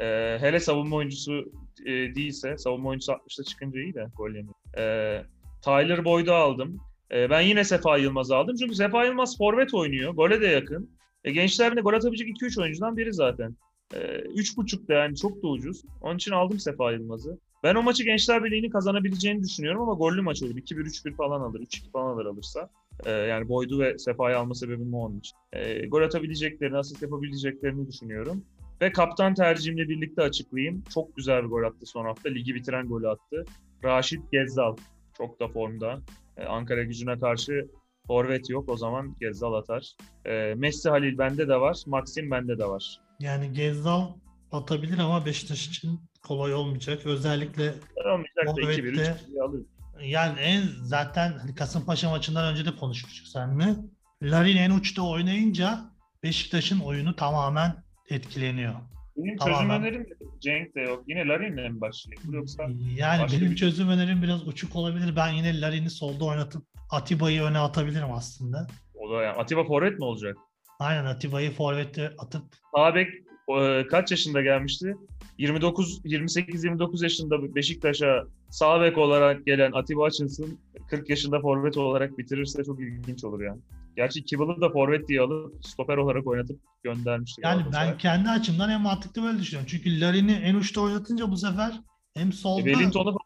Ee, 0.00 0.36
hele 0.40 0.60
savunma 0.60 0.96
oyuncusu 0.96 1.52
e, 1.86 1.90
değilse, 1.90 2.58
savunma 2.58 2.88
oyuncusu 2.88 3.12
60'ta 3.12 3.44
çıkınca 3.44 3.80
iyi 3.80 3.94
de 3.94 4.06
gol 4.16 4.30
yemiyor. 4.30 4.54
Ee, 4.78 5.24
Tyler 5.64 6.04
Boyd'u 6.04 6.32
aldım. 6.32 6.80
Ee, 7.12 7.30
ben 7.30 7.40
yine 7.40 7.64
Sefa 7.64 7.96
Yılmaz'ı 7.96 8.36
aldım. 8.36 8.56
Çünkü 8.60 8.74
Sefa 8.74 9.04
Yılmaz 9.04 9.38
forvet 9.38 9.74
oynuyor. 9.74 10.14
Gole 10.14 10.40
de 10.40 10.46
yakın. 10.46 10.90
E, 11.24 11.32
gençlerin 11.32 11.76
de 11.76 11.80
gol 11.80 11.92
atabilecek 11.92 12.28
2-3 12.28 12.60
oyuncudan 12.62 12.96
biri 12.96 13.12
zaten. 13.14 13.56
Ee, 13.94 13.98
3.5 13.98 14.88
da 14.88 14.94
yani 14.94 15.16
çok 15.16 15.42
da 15.42 15.46
ucuz. 15.48 15.82
Onun 16.00 16.16
için 16.16 16.32
aldım 16.32 16.58
Sefa 16.58 16.92
Yılmaz'ı. 16.92 17.38
Ben 17.62 17.74
o 17.74 17.82
maçı 17.82 18.04
Gençler 18.04 18.44
Birliği'ni 18.44 18.70
kazanabileceğini 18.70 19.42
düşünüyorum 19.42 19.82
ama 19.82 19.92
gollü 19.92 20.22
maç 20.22 20.42
olur. 20.42 20.56
2-1, 20.56 20.80
3-1 20.80 21.16
falan 21.16 21.40
alır. 21.40 21.60
3-2 21.60 21.90
falan 21.90 22.14
alır 22.14 22.26
alırsa. 22.26 22.70
Ee, 23.04 23.10
yani 23.10 23.48
Boyd'u 23.48 23.78
ve 23.80 23.98
Sefa'yı 23.98 24.38
alma 24.38 24.54
sebebim 24.54 24.94
o 24.94 24.98
onun 24.98 25.18
için. 25.18 25.36
Ee, 25.52 25.86
gol 25.86 26.02
atabileceklerini, 26.02 26.76
asist 26.76 27.02
yapabileceklerini 27.02 27.88
düşünüyorum. 27.88 28.44
Ve 28.80 28.92
kaptan 28.92 29.34
tercihimle 29.34 29.88
birlikte 29.88 30.22
açıklayayım. 30.22 30.84
Çok 30.94 31.16
güzel 31.16 31.42
bir 31.42 31.48
gol 31.48 31.62
attı 31.62 31.86
son 31.86 32.04
hafta. 32.04 32.28
Ligi 32.28 32.54
bitiren 32.54 32.88
golü 32.88 33.08
attı. 33.08 33.44
Raşit 33.84 34.32
Gezzal. 34.32 34.76
Çok 35.18 35.40
da 35.40 35.48
formda. 35.48 36.00
Ee, 36.36 36.44
Ankara 36.44 36.82
gücüne 36.82 37.18
karşı 37.18 37.68
forvet 38.06 38.50
yok. 38.50 38.68
O 38.68 38.76
zaman 38.76 39.16
Gezzal 39.20 39.52
atar. 39.52 39.96
Ee, 40.26 40.54
Messi 40.56 40.88
Halil 40.88 41.18
bende 41.18 41.48
de 41.48 41.60
var. 41.60 41.82
Maxim 41.86 42.30
bende 42.30 42.58
de 42.58 42.64
var. 42.64 43.00
Yani 43.20 43.52
Gezzal 43.52 44.08
atabilir 44.52 44.98
ama 44.98 45.26
Beşiktaş 45.26 45.68
için 45.68 46.00
kolay 46.22 46.54
olmayacak. 46.54 47.06
Özellikle 47.06 47.74
Olmayacak 48.04 48.46
da 48.56 48.60
2-1, 48.60 48.62
Forvet'te- 48.62 49.16
3-1 49.30 49.40
alır. 49.40 49.60
yani 50.02 50.40
en 50.40 50.62
zaten 50.82 51.32
hani 51.38 51.54
Kasımpaşa 51.54 52.10
maçından 52.10 52.52
önce 52.52 52.64
de 52.66 52.76
konuşmuştuk 52.76 53.26
seninle. 53.26 53.74
Larin 54.22 54.56
en 54.56 54.70
uçta 54.70 55.02
oynayınca 55.02 55.80
Beşiktaş'ın 56.22 56.80
oyunu 56.80 57.16
tamamen 57.16 57.74
etkileniyor. 58.10 58.74
Benim 59.16 59.36
Tamamen. 59.36 59.58
çözüm 59.58 59.70
önerim 59.70 60.06
Cenk 60.40 60.74
de 60.74 60.80
yok. 60.80 61.04
Yine 61.06 61.26
Larin'le 61.26 61.70
mi 61.72 61.80
başlayayım? 61.80 62.32
Yoksa 62.34 62.62
Yani 62.96 63.26
benim 63.32 63.50
bir- 63.50 63.56
çözüm 63.56 63.88
önerim 63.88 64.22
biraz 64.22 64.48
uçuk 64.48 64.76
olabilir. 64.76 65.16
Ben 65.16 65.28
yine 65.32 65.60
Larin'i 65.60 65.90
solda 65.90 66.24
oynatıp 66.24 66.62
Atiba'yı 66.90 67.42
öne 67.42 67.58
atabilirim 67.58 68.12
aslında. 68.12 68.66
o 68.94 69.10
da 69.12 69.22
yani 69.22 69.36
Atiba 69.38 69.64
forvet 69.64 69.98
mi 69.98 70.04
olacak? 70.04 70.36
Aynen 70.78 71.04
Atiba'yı 71.04 71.52
forvete 71.52 72.12
atıp 72.18 72.42
Sağ 72.76 72.94
bek 72.94 73.08
e, 73.48 73.86
kaç 73.86 74.10
yaşında 74.10 74.42
gelmişti? 74.42 74.96
29 75.38 76.00
28 76.04 76.64
29 76.64 77.02
yaşında 77.02 77.54
Beşiktaş'a 77.54 78.24
sağ 78.50 78.80
bek 78.80 78.98
olarak 78.98 79.46
gelen 79.46 79.72
Atiba 79.72 80.06
Hutchinson 80.06 80.58
40 80.90 81.10
yaşında 81.10 81.40
forvet 81.40 81.76
olarak 81.76 82.18
bitirirse 82.18 82.64
çok 82.64 82.80
ilginç 82.80 83.24
olur 83.24 83.40
yani. 83.42 83.60
Gerçi 83.96 84.24
Kibal'ı 84.24 84.60
da 84.60 84.70
forvet 84.70 85.08
diye 85.08 85.20
alıp 85.20 85.66
stoper 85.66 85.96
olarak 85.96 86.26
oynatıp 86.26 86.60
göndermişti. 86.84 87.40
yani 87.44 87.62
ben 87.72 87.98
kendi 87.98 88.28
açımdan 88.30 88.70
en 88.70 88.80
mantıklı 88.80 89.22
böyle 89.22 89.38
düşünüyorum. 89.38 89.68
Çünkü 89.70 90.00
Larin'i 90.00 90.32
en 90.32 90.54
uçta 90.54 90.80
oynatınca 90.80 91.30
bu 91.30 91.36
sefer 91.36 91.80
hem 92.14 92.28
E, 92.28 92.32
solda 92.32 92.62
Wellington'u 92.64 93.16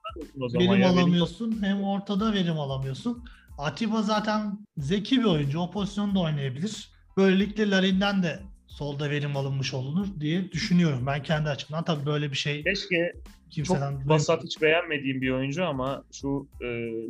o 0.41 0.49
zaman. 0.49 0.67
verim 0.69 0.81
ya. 0.81 0.89
Wellington- 0.89 0.99
alamıyorsun 1.01 1.59
hem 1.63 1.83
ortada 1.83 2.33
verim 2.33 2.59
alamıyorsun. 2.59 3.25
Atiba 3.59 4.03
zaten 4.03 4.59
zeki 4.77 5.19
bir 5.21 5.25
oyuncu. 5.25 5.59
O 5.61 5.71
pozisyonda 5.71 6.21
oynayabilir. 6.21 6.89
Böylelikle 7.17 7.71
Larin'den 7.71 8.23
de 8.23 8.43
solda 8.77 9.11
verim 9.11 9.37
alınmış 9.37 9.75
olunur 9.75 10.07
diye 10.21 10.53
düşünüyorum. 10.53 11.07
Ben 11.07 11.23
kendi 11.23 11.49
açımdan 11.49 11.85
tabii 11.85 12.07
böyle 12.07 12.31
bir 12.31 12.37
şey 12.37 12.63
Keşke 12.63 13.13
kimseden 13.51 13.93
çok 13.93 14.09
vasat 14.09 14.45
hiç 14.45 14.63
beğenmediğim 14.63 15.21
bir 15.21 15.31
oyuncu 15.31 15.67
ama 15.67 16.05
şu 16.13 16.49
e, 16.61 16.67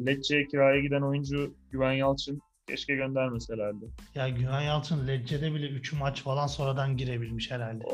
Lecce'ye 0.07 0.47
kiraya 0.47 0.81
giden 0.81 1.03
oyuncu 1.03 1.55
Güven 1.71 1.93
Yalçın 1.93 2.41
keşke 2.69 2.95
göndermeselerdi. 2.95 3.85
Ya 4.15 4.29
Güven 4.29 4.61
Yalçın 4.61 5.07
Lecce'de 5.07 5.55
bile 5.55 5.69
3 5.69 5.93
maç 5.93 6.23
falan 6.23 6.47
sonradan 6.47 6.97
girebilmiş 6.97 7.51
herhalde. 7.51 7.85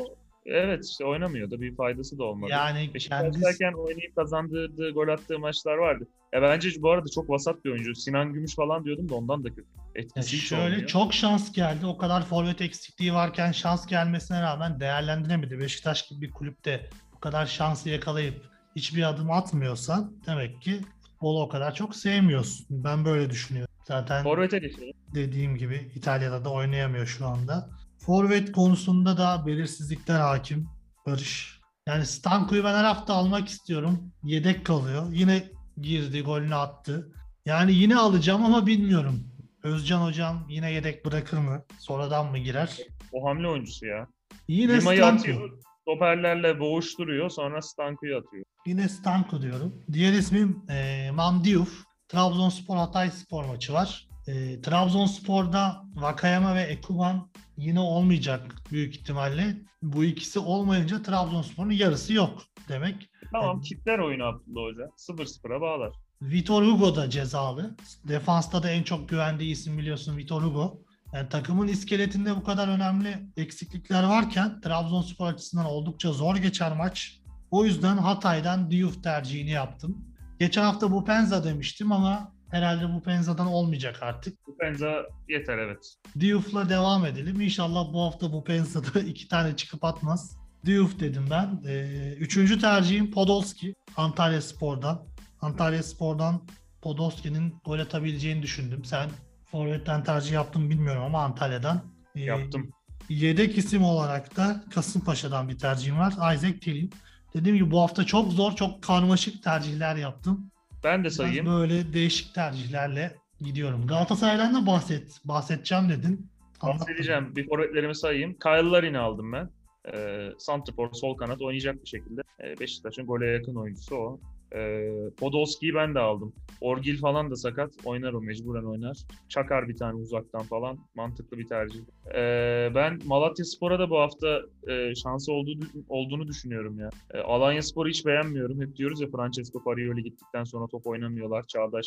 Evet 0.46 0.84
işte 0.84 1.04
oynamıyor 1.04 1.50
da 1.50 1.60
bir 1.60 1.76
faydası 1.76 2.18
da 2.18 2.24
olmadı. 2.24 2.50
Yani 2.50 2.78
kendisi 2.78 2.94
Beşiktaş'tayken 2.94 3.72
oynayıp 3.72 4.16
kazandırdığı, 4.16 4.90
gol 4.90 5.08
attığı 5.08 5.38
maçlar 5.38 5.74
vardı. 5.76 6.04
Ya 6.32 6.42
bence 6.42 6.70
bu 6.78 6.90
arada 6.90 7.08
çok 7.14 7.30
vasat 7.30 7.64
bir 7.64 7.70
oyuncu. 7.70 7.94
Sinan 7.94 8.32
Gümüş 8.32 8.54
falan 8.54 8.84
diyordum 8.84 9.08
da 9.08 9.14
ondan 9.14 9.44
da 9.44 9.48
kötü. 9.48 9.60
Ya 9.60 10.02
Etkisi 10.02 10.36
hiç 10.36 10.42
şöyle 10.42 10.62
olmuyor. 10.64 10.86
çok 10.86 11.14
şans 11.14 11.52
geldi. 11.52 11.86
O 11.86 11.96
kadar 11.96 12.24
forvet 12.24 12.60
eksikliği 12.60 13.14
varken 13.14 13.52
şans 13.52 13.86
gelmesine 13.86 14.42
rağmen 14.42 14.80
değerlendiremedi. 14.80 15.58
Beşiktaş 15.58 16.08
gibi 16.08 16.20
bir 16.20 16.30
kulüpte 16.30 16.90
bu 17.14 17.20
kadar 17.20 17.46
şansı 17.46 17.88
yakalayıp 17.90 18.34
hiçbir 18.76 19.08
adım 19.08 19.30
atmıyorsan 19.30 20.16
demek 20.26 20.62
ki 20.62 20.80
futbolu 21.02 21.42
o 21.42 21.48
kadar 21.48 21.74
çok 21.74 21.96
sevmiyorsun. 21.96 22.66
Ben 22.70 23.04
böyle 23.04 23.30
düşünüyorum. 23.30 23.74
Zaten 23.84 24.22
Forvet'e 24.22 24.58
geçelim. 24.58 24.92
dediğim 25.14 25.56
gibi 25.56 25.90
İtalya'da 25.94 26.44
da 26.44 26.50
oynayamıyor 26.52 27.06
şu 27.06 27.26
anda. 27.26 27.70
Forvet 28.06 28.52
konusunda 28.52 29.16
da 29.16 29.46
belirsizlikler 29.46 30.20
hakim. 30.20 30.68
Barış. 31.06 31.60
Yani 31.86 32.06
Stanko'yu 32.06 32.64
ben 32.64 32.74
her 32.74 32.84
hafta 32.84 33.14
almak 33.14 33.48
istiyorum. 33.48 34.12
Yedek 34.24 34.66
kalıyor. 34.66 35.06
Yine 35.12 35.44
girdi, 35.80 36.22
golünü 36.22 36.54
attı. 36.54 37.12
Yani 37.46 37.72
yine 37.72 37.96
alacağım 37.96 38.44
ama 38.44 38.66
bilmiyorum. 38.66 39.24
Özcan 39.62 40.00
hocam 40.06 40.46
yine 40.48 40.72
yedek 40.72 41.04
bırakır 41.04 41.38
mı? 41.38 41.64
Sonradan 41.78 42.30
mı 42.30 42.38
girer? 42.38 42.78
O 43.12 43.28
hamle 43.28 43.48
oyuncusu 43.48 43.86
ya. 43.86 44.06
Yine 44.48 44.80
Lima'yı 44.80 44.98
Stanko. 44.98 45.20
atıyor. 45.20 45.58
Stoperlerle 45.82 46.60
boğuşturuyor. 46.60 47.30
Sonra 47.30 47.62
Stanko'yu 47.62 48.16
atıyor. 48.18 48.44
Yine 48.66 48.88
Stanko 48.88 49.42
diyorum. 49.42 49.84
Diğer 49.92 50.12
ismim 50.12 50.62
e, 50.70 51.10
Mamdiouf. 51.10 51.84
Trabzonspor 52.08 52.76
Hatay 52.76 53.10
Spor 53.10 53.44
maçı 53.44 53.72
var. 53.72 54.08
E, 54.26 54.60
Trabzonspor'da 54.60 55.84
Vakayama 55.94 56.54
ve 56.54 56.62
Ekuban 56.62 57.30
yine 57.56 57.80
olmayacak 57.80 58.54
büyük 58.70 58.96
ihtimalle. 58.96 59.56
Bu 59.82 60.04
ikisi 60.04 60.38
olmayınca 60.38 61.02
Trabzonspor'un 61.02 61.70
yarısı 61.70 62.12
yok 62.12 62.42
demek. 62.68 63.10
Tamam 63.32 63.56
Evet. 63.56 63.64
kitler 63.64 63.98
oyunu 63.98 64.24
Abdullah 64.24 64.62
Hoca. 64.72 64.84
0-0'a 64.96 65.60
bağlar. 65.60 65.92
Vitor 66.22 66.62
Hugo 66.66 66.96
da 66.96 67.10
cezalı. 67.10 67.76
Defansta 68.08 68.62
da 68.62 68.70
en 68.70 68.82
çok 68.82 69.08
güvendiği 69.08 69.52
isim 69.52 69.78
biliyorsun 69.78 70.16
Vitor 70.16 70.42
Hugo. 70.42 70.82
Yani 71.12 71.28
takımın 71.28 71.68
iskeletinde 71.68 72.36
bu 72.36 72.44
kadar 72.44 72.68
önemli 72.68 73.18
eksiklikler 73.36 74.02
varken 74.02 74.60
Trabzonspor 74.60 75.26
açısından 75.26 75.66
oldukça 75.66 76.12
zor 76.12 76.36
geçer 76.36 76.76
maç. 76.76 77.18
O 77.50 77.64
yüzden 77.64 77.96
Hatay'dan 77.96 78.70
Diouf 78.70 79.02
tercihini 79.02 79.50
yaptım. 79.50 80.04
Geçen 80.38 80.62
hafta 80.62 80.90
bu 80.92 81.04
Penza 81.04 81.44
demiştim 81.44 81.92
ama 81.92 82.32
herhalde 82.52 82.94
bu 82.94 83.02
Penza'dan 83.02 83.46
olmayacak 83.46 84.02
artık. 84.02 84.46
Bu 84.46 84.56
Penza 84.56 85.06
yeter 85.28 85.58
evet. 85.58 85.94
Diouf'la 86.20 86.68
devam 86.68 87.06
edelim. 87.06 87.40
İnşallah 87.40 87.92
bu 87.92 88.02
hafta 88.02 88.32
bu 88.32 88.44
Penza'da 88.44 89.00
iki 89.06 89.28
tane 89.28 89.56
çıkıp 89.56 89.84
atmaz. 89.84 90.36
Diouf 90.66 91.00
dedim 91.00 91.26
ben. 91.30 91.62
Ee, 91.68 92.14
üçüncü 92.18 92.58
tercihim 92.58 93.10
Podolski. 93.10 93.74
Antalya 93.96 94.42
Spor'dan. 94.42 95.02
Antalya 95.40 95.82
Spor'dan 95.82 96.42
Podolski'nin 96.82 97.54
gol 97.64 97.78
atabileceğini 97.78 98.42
düşündüm. 98.42 98.84
Sen 98.84 99.10
Forvet'ten 99.44 100.04
tercih 100.04 100.32
yaptın 100.32 100.70
bilmiyorum 100.70 101.02
ama 101.02 101.22
Antalya'dan. 101.22 101.82
Ee, 102.14 102.20
Yaptım. 102.20 102.70
Yedek 103.08 103.58
isim 103.58 103.84
olarak 103.84 104.36
da 104.36 104.64
Kasımpaşa'dan 104.74 105.48
bir 105.48 105.58
tercihim 105.58 105.98
var. 105.98 106.12
Isaac 106.12 106.60
Telin. 106.60 106.90
Dediğim 107.34 107.56
gibi 107.56 107.70
bu 107.70 107.80
hafta 107.80 108.04
çok 108.04 108.32
zor, 108.32 108.56
çok 108.56 108.82
karmaşık 108.82 109.42
tercihler 109.42 109.96
yaptım. 109.96 110.51
Ben 110.84 110.98
de 111.00 111.04
Biraz 111.04 111.14
sayayım. 111.14 111.46
böyle 111.46 111.92
değişik 111.92 112.34
tercihlerle 112.34 113.16
gidiyorum. 113.40 113.86
Galatasaray'dan 113.86 114.54
da 114.54 114.66
bahset, 114.66 115.20
bahsedeceğim 115.24 115.88
dedin. 115.88 116.30
Bahsedeceğim. 116.62 117.36
Bir 117.36 117.48
forvetlerimi 117.48 117.94
sayayım. 117.94 118.32
Kyle 118.38 118.70
Larin'i 118.70 118.98
aldım 118.98 119.32
ben. 119.32 119.50
Ee, 119.94 120.28
Santrfor 120.38 120.92
sol 120.92 121.16
kanat 121.16 121.42
oynayacak 121.42 121.82
bir 121.82 121.88
şekilde. 121.88 122.20
Ee, 122.44 122.60
Beşiktaş'ın 122.60 123.06
gole 123.06 123.26
yakın 123.26 123.54
oyuncusu 123.54 123.96
o. 123.96 124.20
Ee, 124.54 124.90
Podolski'yi 125.16 125.74
ben 125.74 125.94
de 125.94 125.98
aldım. 125.98 126.32
Orgil 126.60 126.98
falan 126.98 127.30
da 127.30 127.36
sakat. 127.36 127.70
Oynar 127.84 128.12
o 128.12 128.20
mecburen 128.20 128.64
oynar. 128.64 128.96
Çakar 129.28 129.68
bir 129.68 129.76
tane 129.76 129.94
uzaktan 129.94 130.42
falan. 130.42 130.78
Mantıklı 130.94 131.38
bir 131.38 131.48
tercih. 131.48 131.80
Ee, 132.14 132.70
ben 132.74 132.98
Malatya 133.04 133.44
Spor'a 133.44 133.78
da 133.78 133.90
bu 133.90 133.98
hafta 133.98 134.40
e, 134.68 134.94
şansı 134.94 135.32
olduğu, 135.32 135.52
olduğunu 135.88 136.28
düşünüyorum 136.28 136.78
ya. 136.78 136.90
E, 137.14 137.18
Alanya 137.18 137.62
Spor'u 137.62 137.88
hiç 137.88 138.06
beğenmiyorum. 138.06 138.60
Hep 138.60 138.76
diyoruz 138.76 139.00
ya 139.00 139.08
Francesco 139.16 139.64
Parioli 139.64 140.02
gittikten 140.02 140.44
sonra 140.44 140.66
top 140.66 140.86
oynamıyorlar. 140.86 141.46
Çağdaş 141.46 141.86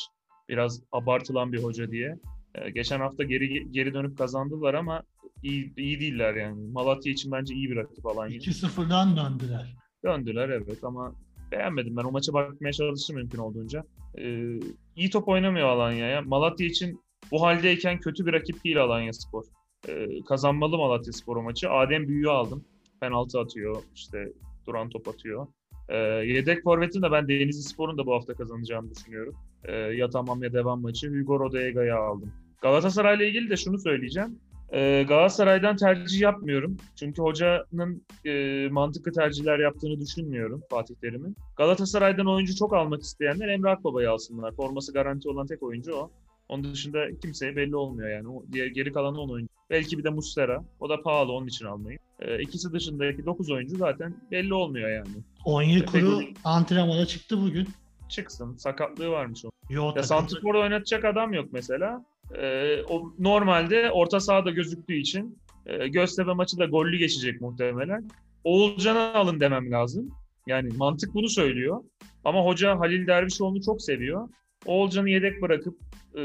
biraz 0.50 0.82
abartılan 0.92 1.54
bir 1.54 1.64
hoca 1.64 1.92
diye. 1.92 2.20
Ee, 2.56 2.70
geçen 2.70 3.00
hafta 3.00 3.24
geri 3.24 3.72
geri 3.72 3.94
dönüp 3.94 4.18
kazandılar 4.18 4.74
ama 4.74 5.04
iyi, 5.44 5.74
iyi 5.78 6.00
değiller 6.00 6.36
yani. 6.36 6.72
Malatya 6.72 7.12
için 7.12 7.32
bence 7.32 7.56
iyi 7.56 7.72
bir 7.72 7.76
rakip 7.76 8.06
Alanya. 8.06 8.38
2-0'dan 8.38 9.18
döndüler. 9.18 9.76
Döndüler 10.06 10.50
evet 10.50 10.84
ama 10.84 11.16
beğenmedim 11.52 11.98
ben. 11.98 12.04
O 12.04 12.12
maça 12.12 12.34
bakmaya 12.34 12.74
çalıştım 12.74 13.16
mümkün 13.16 13.38
olduğunca. 13.38 13.84
Ee, 14.18 14.60
iyi 14.96 15.10
top 15.10 15.28
oynamıyor 15.28 15.68
Alanya 15.68 16.08
ya. 16.08 16.22
Malatya 16.22 16.68
için 16.68 17.00
bu 17.32 17.42
haldeyken 17.42 18.00
kötü 18.00 18.26
bir 18.26 18.34
rakip 18.34 18.64
değil 18.64 18.82
Alanya 18.82 19.14
Spor. 19.14 19.44
Ee, 19.90 20.08
kazanmalı 20.28 20.78
Malatya 20.78 21.14
Spor 21.14 21.38
o 21.38 21.44
maçı. 21.44 21.72
Adem 21.72 22.08
Büyü'yü 22.08 22.30
aldım. 22.30 22.66
Penaltı 23.02 23.40
atıyor. 23.40 23.84
işte 23.96 24.34
duran 24.68 24.90
top 24.90 25.08
atıyor. 25.08 25.48
Ee, 25.90 25.98
yedek 25.98 26.64
forvetin 26.64 27.02
de 27.02 27.12
ben 27.12 27.28
Denizli 27.28 27.64
Spor'un 27.64 27.98
da 27.98 28.06
bu 28.06 28.14
hafta 28.14 28.34
kazanacağını 28.34 28.92
düşünüyorum. 28.92 29.36
Ee, 29.64 29.76
ya 29.76 30.10
tamam 30.10 30.44
ya 30.44 30.54
devam 30.54 30.82
maçı. 30.82 31.10
Hugo 31.10 31.40
Rodega'yı 31.40 31.96
aldım. 31.96 32.34
Galatasaray'la 32.62 33.26
ilgili 33.26 33.50
de 33.50 33.58
şunu 33.58 33.80
söyleyeceğim. 33.80 34.40
Ee, 34.74 35.06
Galatasaray'dan 35.08 35.76
tercih 35.76 36.22
yapmıyorum. 36.22 36.78
Çünkü 36.96 37.22
hocanın 37.22 38.04
e, 38.26 38.68
mantıklı 38.72 39.12
tercihler 39.12 39.60
yaptığını 39.60 40.00
düşünmüyorum 40.00 40.62
Fatih 40.70 40.96
Terim'in. 40.96 41.36
Galatasaray'dan 41.58 42.28
oyuncu 42.28 42.56
çok 42.56 42.74
almak 42.74 43.02
isteyenler 43.02 43.48
Emre 43.48 43.70
Akbaba'yı 43.70 44.12
alsınlar. 44.12 44.56
Forması 44.56 44.94
garanti 44.94 45.30
olan 45.30 45.48
tek 45.48 45.64
oyuncu 45.64 45.94
o. 45.96 46.12
Onun 46.50 46.64
dışında 46.74 47.20
kimseye 47.22 47.56
belli 47.56 47.76
olmuyor 47.76 48.10
yani. 48.10 48.28
O, 48.28 48.44
diğer 48.52 48.68
geri 48.68 48.92
kalan 48.92 49.16
10 49.18 49.30
oyuncu. 49.30 49.54
Belki 49.70 49.98
bir 49.98 50.04
de 50.04 50.10
Muslera. 50.10 50.64
O 50.80 50.90
da 50.90 51.02
pahalı 51.02 51.32
onun 51.32 51.48
için 51.48 51.66
almayın. 51.66 52.00
E, 52.20 52.42
ikisi 52.42 52.72
dışındaki 52.74 53.26
9 53.26 53.52
oyuncu 53.52 53.78
zaten 53.78 54.16
belli 54.32 54.54
olmuyor 54.54 54.90
yani. 54.90 55.08
Onyekuru 55.46 56.22
antrenmana 56.44 57.06
çıktı 57.06 57.42
bugün. 57.42 57.68
Çıksın. 58.10 58.56
Sakatlığı 58.56 59.10
varmış 59.10 59.46
onun. 59.46 59.52
Yo, 59.70 59.94
Ya 59.96 60.04
Santrfor'da 60.04 60.58
oynatacak 60.58 61.06
adam 61.06 61.34
yok 61.34 61.46
mesela. 61.52 62.06
Ee, 62.34 62.82
o 62.90 63.14
normalde 63.20 63.92
orta 63.92 64.20
sahada 64.20 64.52
gözüktüğü 64.52 64.96
için 64.96 65.38
e, 65.66 65.88
Göztepe 65.88 66.34
maçı 66.34 66.58
da 66.58 66.66
gollü 66.66 66.98
geçecek 66.98 67.42
muhtemelen. 67.42 68.08
Oğulcan'ı 68.44 69.14
alın 69.14 69.40
demem 69.40 69.72
lazım. 69.72 70.10
Yani 70.48 70.70
mantık 70.78 71.14
bunu 71.14 71.30
söylüyor. 71.30 71.84
Ama 72.24 72.46
hoca 72.46 72.80
Halil 72.80 73.08
Dervişoğlu'nu 73.08 73.62
çok 73.62 73.82
seviyor. 73.82 74.30
Oğulcan'ı 74.66 75.10
yedek 75.10 75.42
bırakıp 75.42 75.78
e, 76.18 76.22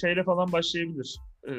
şeyle 0.00 0.24
falan 0.24 0.52
başlayabilir. 0.52 1.16
E, 1.48 1.52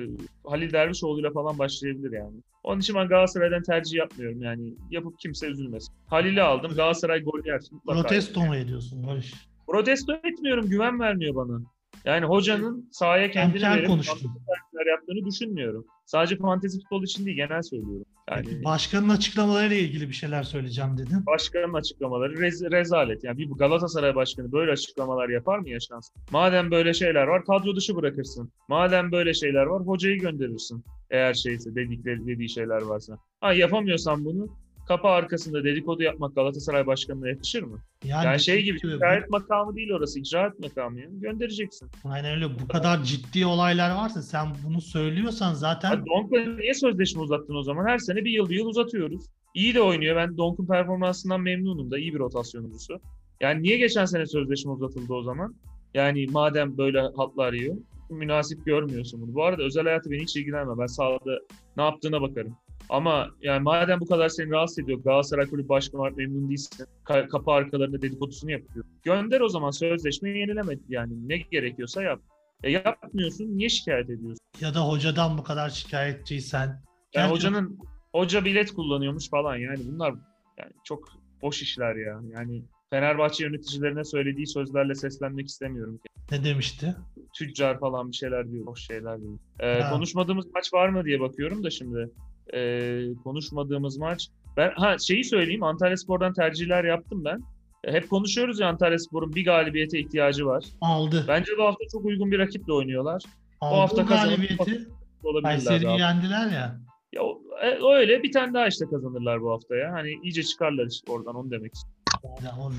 Halil 0.43 0.73
Dervişoğlu'yla 0.73 1.31
falan 1.31 1.59
başlayabilir 1.59 2.11
yani. 2.11 2.35
Onun 2.63 2.79
için 2.79 2.95
ben 2.95 3.07
Galatasaray'dan 3.07 3.63
tercih 3.63 3.97
yapmıyorum 3.97 4.41
yani. 4.41 4.73
Yapıp 4.91 5.19
kimse 5.19 5.47
üzülmesin. 5.47 5.93
Halil'i 6.07 6.41
aldım. 6.41 6.71
Galatasaray 6.75 7.23
gol 7.23 7.45
yer. 7.45 7.61
Protesto 7.85 8.45
mu 8.45 8.55
ediyorsun 8.55 9.07
Barış? 9.07 9.33
Protesto 9.67 10.13
etmiyorum, 10.13 10.69
güven 10.69 10.99
vermiyor 10.99 11.35
bana. 11.35 11.61
Yani 12.05 12.25
hocanın 12.25 12.89
sahaya 12.91 13.31
kendini 13.31 13.63
Erken 13.63 13.77
verip 13.77 13.85
transferler 13.87 14.91
yaptığını 14.91 15.25
düşünmüyorum. 15.25 15.85
Sadece 16.05 16.37
fantezi 16.37 16.79
futbol 16.81 17.03
için 17.03 17.25
değil, 17.25 17.37
genel 17.37 17.61
söylüyorum. 17.61 18.05
Yani 18.31 18.63
Başkanın 18.63 19.09
açıklamalarıyla 19.09 19.75
ilgili 19.75 20.07
bir 20.09 20.13
şeyler 20.13 20.43
söyleyeceğim 20.43 20.97
dedin. 20.97 21.25
başkanın 21.25 21.73
açıklamaları 21.73 22.33
rez- 22.33 22.71
rezalet. 22.71 23.23
Yani 23.23 23.37
bir 23.37 23.49
Galatasaray 23.49 24.15
başkanı 24.15 24.51
böyle 24.51 24.71
açıklamalar 24.71 25.29
yapar 25.29 25.59
mı 25.59 25.69
yaşansın? 25.69 26.15
Madem 26.31 26.71
böyle 26.71 26.93
şeyler 26.93 27.23
var, 27.27 27.45
kadro 27.45 27.75
dışı 27.75 27.95
bırakırsın. 27.95 28.51
Madem 28.67 29.11
böyle 29.11 29.33
şeyler 29.33 29.63
var, 29.63 29.81
hocayı 29.81 30.19
gönderirsin. 30.19 30.83
Eğer 31.09 31.33
şeyse, 31.33 31.75
dedikleri, 31.75 32.27
dediği 32.27 32.49
şeyler 32.49 32.81
varsa. 32.81 33.17
Ha 33.41 33.53
yapamıyorsan 33.53 34.25
bunu, 34.25 34.47
kapı 34.87 35.07
arkasında 35.07 35.63
dedikodu 35.63 36.03
yapmak 36.03 36.35
Galatasaray 36.35 36.85
başkanına 36.87 37.29
yakışır 37.29 37.63
mı? 37.63 37.79
Yani 38.03 38.39
şey 38.39 38.63
gibi, 38.63 38.77
bu- 38.83 38.91
şikayet 38.91 39.29
makamı 39.29 39.75
değil 39.75 39.91
orası, 39.91 40.19
icraat 40.19 40.59
makamı 40.59 40.99
ya. 40.99 41.07
Göndereceksin. 41.11 41.89
Aynen 42.05 42.35
öyle. 42.35 42.59
Bu 42.59 42.67
kadar 42.67 43.03
ciddi 43.03 43.45
olaylar 43.45 43.95
varsa 43.95 44.21
sen 44.21 44.47
bunu 44.65 44.81
söylüyorsan 44.81 45.53
zaten 45.53 46.05
Donk'la 46.05 46.55
niye 46.55 46.73
sözleşme 46.73 47.21
uzattın 47.21 47.55
o 47.55 47.63
zaman? 47.63 47.85
Her 47.87 47.97
sene 47.97 48.25
bir 48.25 48.31
yıl 48.31 48.49
bir 48.49 48.55
yıl 48.55 48.65
uzatıyoruz. 48.65 49.25
İyi 49.55 49.73
de 49.75 49.81
oynuyor. 49.81 50.15
Ben 50.15 50.37
Donk'un 50.37 50.67
performansından 50.67 51.41
memnunum 51.41 51.91
da. 51.91 51.97
iyi 51.99 52.13
bir 52.13 52.19
rotasyon 52.19 52.61
oyuncusu. 52.61 52.99
Yani 53.41 53.63
niye 53.63 53.77
geçen 53.77 54.05
sene 54.05 54.25
sözleşme 54.25 54.71
uzatıldı 54.71 55.13
o 55.13 55.23
zaman? 55.23 55.55
Yani 55.93 56.25
madem 56.31 56.77
böyle 56.77 57.01
hatlar 57.01 57.53
yiyor. 57.53 57.75
Münasip 58.09 58.65
görmüyorsun 58.65 59.21
bunu. 59.21 59.33
Bu 59.33 59.43
arada 59.43 59.63
özel 59.63 59.83
hayatı 59.83 60.11
beni 60.11 60.21
hiç 60.21 60.35
ilgilenme. 60.35 60.73
Ben 60.79 60.85
sahada 60.85 61.39
ne 61.77 61.83
yaptığına 61.83 62.21
bakarım. 62.21 62.55
Ama 62.89 63.29
yani 63.41 63.63
madem 63.63 63.99
bu 63.99 64.05
kadar 64.07 64.29
seni 64.29 64.49
rahatsız 64.51 64.79
ediyor, 64.79 64.99
Galatasaray 65.03 65.45
Kulübü 65.49 65.69
Başkanı 65.69 66.01
olarak 66.01 66.17
memnun 66.17 66.49
değilsin, 66.49 66.85
ka- 67.05 67.27
kapı 67.27 67.51
arkalarında 67.51 68.01
dedikodusunu 68.01 68.51
yapıyor. 68.51 68.85
Gönder 69.03 69.41
o 69.41 69.49
zaman 69.49 69.71
sözleşmeyi 69.71 70.37
yenileme 70.37 70.73
yani 70.89 71.29
ne 71.29 71.37
gerekiyorsa 71.37 72.03
yap. 72.03 72.21
E 72.63 72.71
yapmıyorsun, 72.71 73.57
niye 73.57 73.69
şikayet 73.69 74.09
ediyorsun? 74.09 74.37
ya 74.61 74.73
da 74.73 74.87
hocadan 74.89 75.37
bu 75.37 75.43
kadar 75.43 75.69
şikayetçiysen 75.69 76.67
Yani 76.67 76.81
Gerçi- 77.13 77.31
hocanın 77.31 77.77
hoca 78.11 78.45
bilet 78.45 78.71
kullanıyormuş 78.71 79.29
falan 79.29 79.55
yani 79.57 79.79
bunlar 79.85 80.13
yani 80.59 80.71
çok 80.83 81.09
boş 81.41 81.61
işler 81.61 81.95
ya. 81.95 82.21
Yani 82.33 82.63
Fenerbahçe 82.89 83.43
yöneticilerine 83.43 84.03
söylediği 84.03 84.47
sözlerle 84.47 84.95
seslenmek 84.95 85.47
istemiyorum. 85.47 85.99
ne 86.31 86.43
demişti? 86.43 86.95
Tüccar 87.37 87.79
falan 87.79 88.11
bir 88.11 88.15
şeyler 88.15 88.51
diyor. 88.51 88.65
Boş 88.65 88.79
şeyler 88.87 89.21
diyor. 89.21 89.37
Ee, 89.59 89.81
Ha. 89.81 89.89
konuşmadığımız 89.89 90.45
maç 90.55 90.73
var 90.73 90.89
mı 90.89 91.05
diye 91.05 91.19
bakıyorum 91.19 91.63
da 91.63 91.69
şimdi. 91.69 92.09
Ee, 92.53 93.01
konuşmadığımız 93.23 93.97
maç. 93.97 94.27
Ben 94.57 94.71
ha 94.75 94.97
şeyi 94.97 95.23
söyleyeyim. 95.23 95.63
Antalya 95.63 95.97
Spor'dan 95.97 96.33
tercihler 96.33 96.83
yaptım 96.83 97.25
ben. 97.25 97.39
E, 97.83 97.91
Hep 97.93 98.09
konuşuyoruz 98.09 98.59
ya 98.59 98.67
Antalya 98.69 98.99
Spor'un 98.99 99.33
bir 99.33 99.45
galibiyete 99.45 99.99
ihtiyacı 99.99 100.45
var. 100.45 100.65
Aldı. 100.81 101.25
Bence 101.27 101.51
bu 101.57 101.63
hafta 101.63 101.83
çok 101.91 102.05
uygun 102.05 102.31
bir 102.31 102.39
rakiple 102.39 102.73
oynuyorlar. 102.73 103.21
Aldı 103.61 103.79
hafta 103.79 104.01
o 104.01 104.05
kazanıp- 104.05 104.37
galibiyeti. 104.37 104.87
Kayseri'yi 105.43 105.99
yendiler 105.99 106.51
ya. 106.51 106.79
Ya, 107.13 107.21
o- 107.23 107.41
e, 107.63 107.95
öyle 107.99 108.23
bir 108.23 108.31
tane 108.31 108.53
daha 108.53 108.67
işte 108.67 108.85
kazanırlar 108.91 109.41
bu 109.41 109.51
hafta 109.51 109.75
ya. 109.75 109.91
Hani 109.93 110.09
iyice 110.23 110.43
çıkarlar 110.43 110.85
işte 110.87 111.11
oradan 111.11 111.35
onu 111.35 111.51
demek 111.51 111.71
istiyorum. 111.73 112.01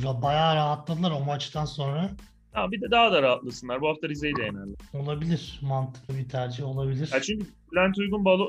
Yani 0.05 0.23
bayağı 0.23 0.55
rahatladılar 0.57 1.11
o 1.11 1.25
maçtan 1.25 1.65
sonra. 1.65 2.11
Ha, 2.53 2.71
bir 2.71 2.81
de 2.81 2.91
daha 2.91 3.13
da 3.13 3.23
rahatlasınlar. 3.23 3.81
Bu 3.81 3.89
hafta 3.89 4.09
Rize'yi 4.09 4.37
de 4.37 4.43
yenerler. 4.43 4.77
Olabilir. 4.95 5.61
Mantıklı 5.63 6.19
bir 6.19 6.29
tercih 6.29 6.65
olabilir. 6.67 7.11
Ya 7.13 7.23
çünkü 7.23 7.47
Bülent 7.73 7.99
Uygun 7.99 8.25
balo, 8.25 8.49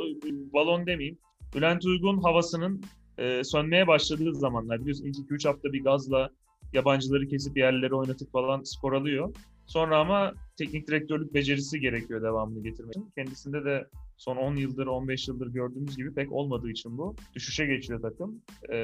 balon 0.53 0.85
demeyeyim. 0.85 1.17
Bülent 1.55 1.85
Uygun 1.85 2.21
havasının 2.21 2.83
e, 3.17 3.43
sönmeye 3.43 3.87
başladığı 3.87 4.35
zamanlar 4.35 4.79
biliyorsun 4.79 5.05
ilk 5.05 5.31
2-3 5.31 5.47
hafta 5.47 5.73
bir 5.73 5.83
gazla 5.83 6.29
yabancıları 6.73 7.27
kesip 7.27 7.57
yerlere 7.57 7.95
oynatıp 7.95 8.31
falan 8.31 8.63
skor 8.63 8.93
alıyor. 8.93 9.35
Sonra 9.65 9.97
ama 9.97 10.33
teknik 10.57 10.87
direktörlük 10.87 11.33
becerisi 11.33 11.79
gerekiyor 11.79 12.21
devamını 12.21 12.63
getirmek 12.63 12.95
için. 12.95 13.11
Kendisinde 13.15 13.65
de 13.65 13.87
son 14.17 14.37
10 14.37 14.55
yıldır, 14.55 14.87
15 14.87 15.27
yıldır 15.27 15.47
gördüğümüz 15.47 15.97
gibi 15.97 16.13
pek 16.13 16.31
olmadığı 16.31 16.69
için 16.69 16.97
bu. 16.97 17.15
Düşüşe 17.35 17.65
geçiyor 17.65 18.01
takım. 18.01 18.41
E, 18.73 18.77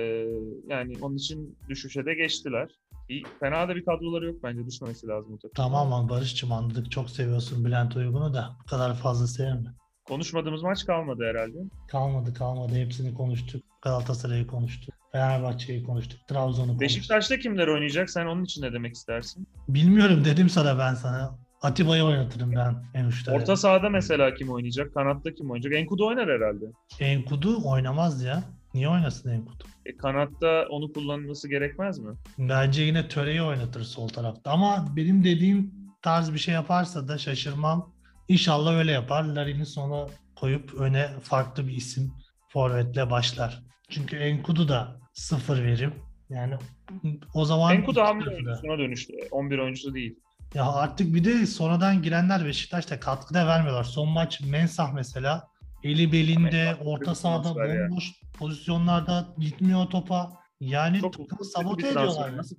yani 0.67 0.93
onun 1.01 1.15
için 1.15 1.57
düşüşe 1.69 2.05
de 2.05 2.13
geçtiler. 2.13 2.69
İyi, 3.09 3.23
fena 3.39 3.67
da 3.67 3.75
bir 3.75 3.85
kadroları 3.85 4.25
yok 4.25 4.43
bence. 4.43 4.65
Düşmemesi 4.65 5.07
lazım 5.07 5.31
bu 5.33 5.37
takım. 5.37 5.53
Tamam 5.55 5.91
lan 5.91 6.09
Barış'cığım 6.09 6.51
anladık. 6.51 6.91
Çok 6.91 7.09
seviyorsun 7.09 7.65
Bülent 7.65 7.95
Uygun'u 7.95 8.33
da. 8.33 8.49
Bu 8.63 8.69
kadar 8.69 8.95
fazla 8.95 9.27
sevme. 9.27 9.73
Konuşmadığımız 10.05 10.63
maç 10.63 10.85
kalmadı 10.85 11.23
herhalde. 11.23 11.57
Kalmadı 11.87 12.33
kalmadı. 12.33 12.75
Hepsini 12.75 13.13
konuştuk. 13.13 13.63
Galatasaray'ı 13.81 14.47
konuştuk. 14.47 14.95
Fenerbahçe'yi 15.11 15.83
konuştuk. 15.83 16.19
Trabzon'u 16.27 16.67
konuştuk. 16.67 16.81
Beşiktaş'ta 16.81 17.39
kimler 17.39 17.67
oynayacak? 17.67 18.09
Sen 18.09 18.25
onun 18.25 18.43
için 18.43 18.61
ne 18.61 18.73
demek 18.73 18.95
istersin? 18.95 19.47
Bilmiyorum 19.67 20.25
dedim 20.25 20.49
sana 20.49 20.79
ben 20.79 20.93
sana. 20.93 21.39
Atiba'yı 21.61 22.03
oynatırım 22.03 22.55
ben 22.55 22.83
en 22.93 23.05
uçta. 23.05 23.31
Orta 23.31 23.55
sahada 23.55 23.89
mesela 23.89 24.33
kim 24.33 24.49
oynayacak? 24.49 24.93
Kanatta 24.93 25.33
kim 25.33 25.51
oynayacak? 25.51 25.73
Enkudu 25.73 26.07
oynar 26.07 26.29
herhalde. 26.29 26.65
Enkudu 26.99 27.69
oynamaz 27.69 28.23
ya. 28.23 28.43
Niye 28.73 28.89
oynasın 28.89 29.29
Enkudu? 29.29 29.63
E, 29.85 29.97
kanatta 29.97 30.65
onu 30.69 30.93
kullanılması 30.93 31.49
gerekmez 31.49 31.99
mi? 31.99 32.15
Bence 32.37 32.81
yine 32.81 33.07
Töre'yi 33.07 33.41
oynatır 33.41 33.81
sol 33.83 34.07
tarafta. 34.07 34.51
Ama 34.51 34.87
benim 34.95 35.23
dediğim 35.23 35.73
tarz 36.01 36.33
bir 36.33 36.39
şey 36.39 36.53
yaparsa 36.53 37.07
da 37.07 37.17
şaşırmam. 37.17 37.93
İnşallah 38.27 38.73
öyle 38.73 38.91
yapar. 38.91 39.23
Larin'i 39.23 39.65
sona 39.65 40.07
koyup 40.35 40.73
öne 40.73 41.07
farklı 41.23 41.67
bir 41.67 41.73
isim 41.73 42.13
forvetle 42.47 43.09
başlar. 43.09 43.63
Çünkü 43.89 44.15
Enkudu 44.15 44.67
da 44.67 44.99
sıfır 45.13 45.63
verim. 45.63 45.93
Yani 46.29 46.53
o 47.33 47.45
zaman 47.45 47.75
Enkudu 47.75 48.01
hamle 48.01 48.29
oyuncusuna 48.29 48.77
dönüştü. 48.77 49.13
11 49.31 49.57
oyuncusu 49.59 49.93
değil. 49.93 50.19
Ya 50.53 50.71
artık 50.71 51.15
bir 51.15 51.23
de 51.23 51.45
sonradan 51.45 52.01
girenler 52.01 52.45
Beşiktaş'ta 52.45 52.99
katkı 52.99 53.33
da 53.33 53.47
vermiyorlar. 53.47 53.83
Son 53.83 54.09
maç 54.09 54.41
Mensah 54.41 54.93
mesela 54.93 55.47
eli 55.83 56.11
belinde, 56.11 56.65
Mensah 56.65 56.87
orta 56.87 57.15
sahada 57.15 57.41
transfer 57.41 57.75
ya. 57.75 57.89
bomboş 57.89 58.21
pozisyonlarda 58.39 59.27
gitmiyor 59.37 59.85
topa. 59.85 60.31
Yani 60.59 60.99
Çok 61.01 61.13
takımı 61.13 61.45
sabote 61.45 61.87
ediyorlar. 61.87 62.37
Nasıl, 62.37 62.55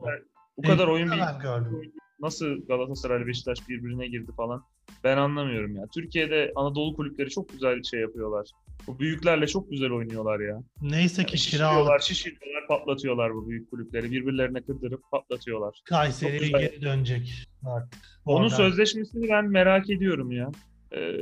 bu 0.57 0.63
kadar 0.63 0.89
oyun 0.89 1.11
bir 1.11 1.43
gördüm. 1.43 1.93
nasıl 2.21 2.67
Galatasaray 2.69 3.27
Beşiktaş 3.27 3.69
birbirine 3.69 4.07
girdi 4.07 4.33
falan. 4.37 4.65
Ben 5.05 5.17
anlamıyorum 5.17 5.77
ya. 5.77 5.87
Türkiye'de 5.95 6.53
Anadolu 6.57 6.97
kulüpleri 6.97 7.31
çok 7.31 7.49
güzel 7.49 7.83
şey 7.83 8.01
yapıyorlar. 8.01 8.47
Bu 8.87 8.99
büyüklerle 8.99 9.47
çok 9.47 9.71
güzel 9.71 9.91
oynuyorlar 9.91 10.41
ya. 10.41 10.63
Neyse 10.83 11.27
ki 11.27 11.39
Şişiriyorlar, 11.39 11.85
kiralık 11.85 12.03
şişiriyorlar, 12.03 12.67
patlatıyorlar 12.69 13.35
bu 13.35 13.49
büyük 13.49 13.71
kulüpleri. 13.71 14.11
Birbirlerine 14.11 14.63
kırdırıp 14.63 15.01
patlatıyorlar. 15.11 15.83
Güzel. 15.85 16.61
geri 16.61 16.83
dönecek 16.83 17.47
artık. 17.67 18.01
Onun 18.25 18.45
Oradan- 18.45 18.57
sözleşmesini 18.57 19.29
ben 19.29 19.45
merak 19.45 19.91
ediyorum 19.91 20.33
ya. 20.33 20.51
Ee, 20.93 21.17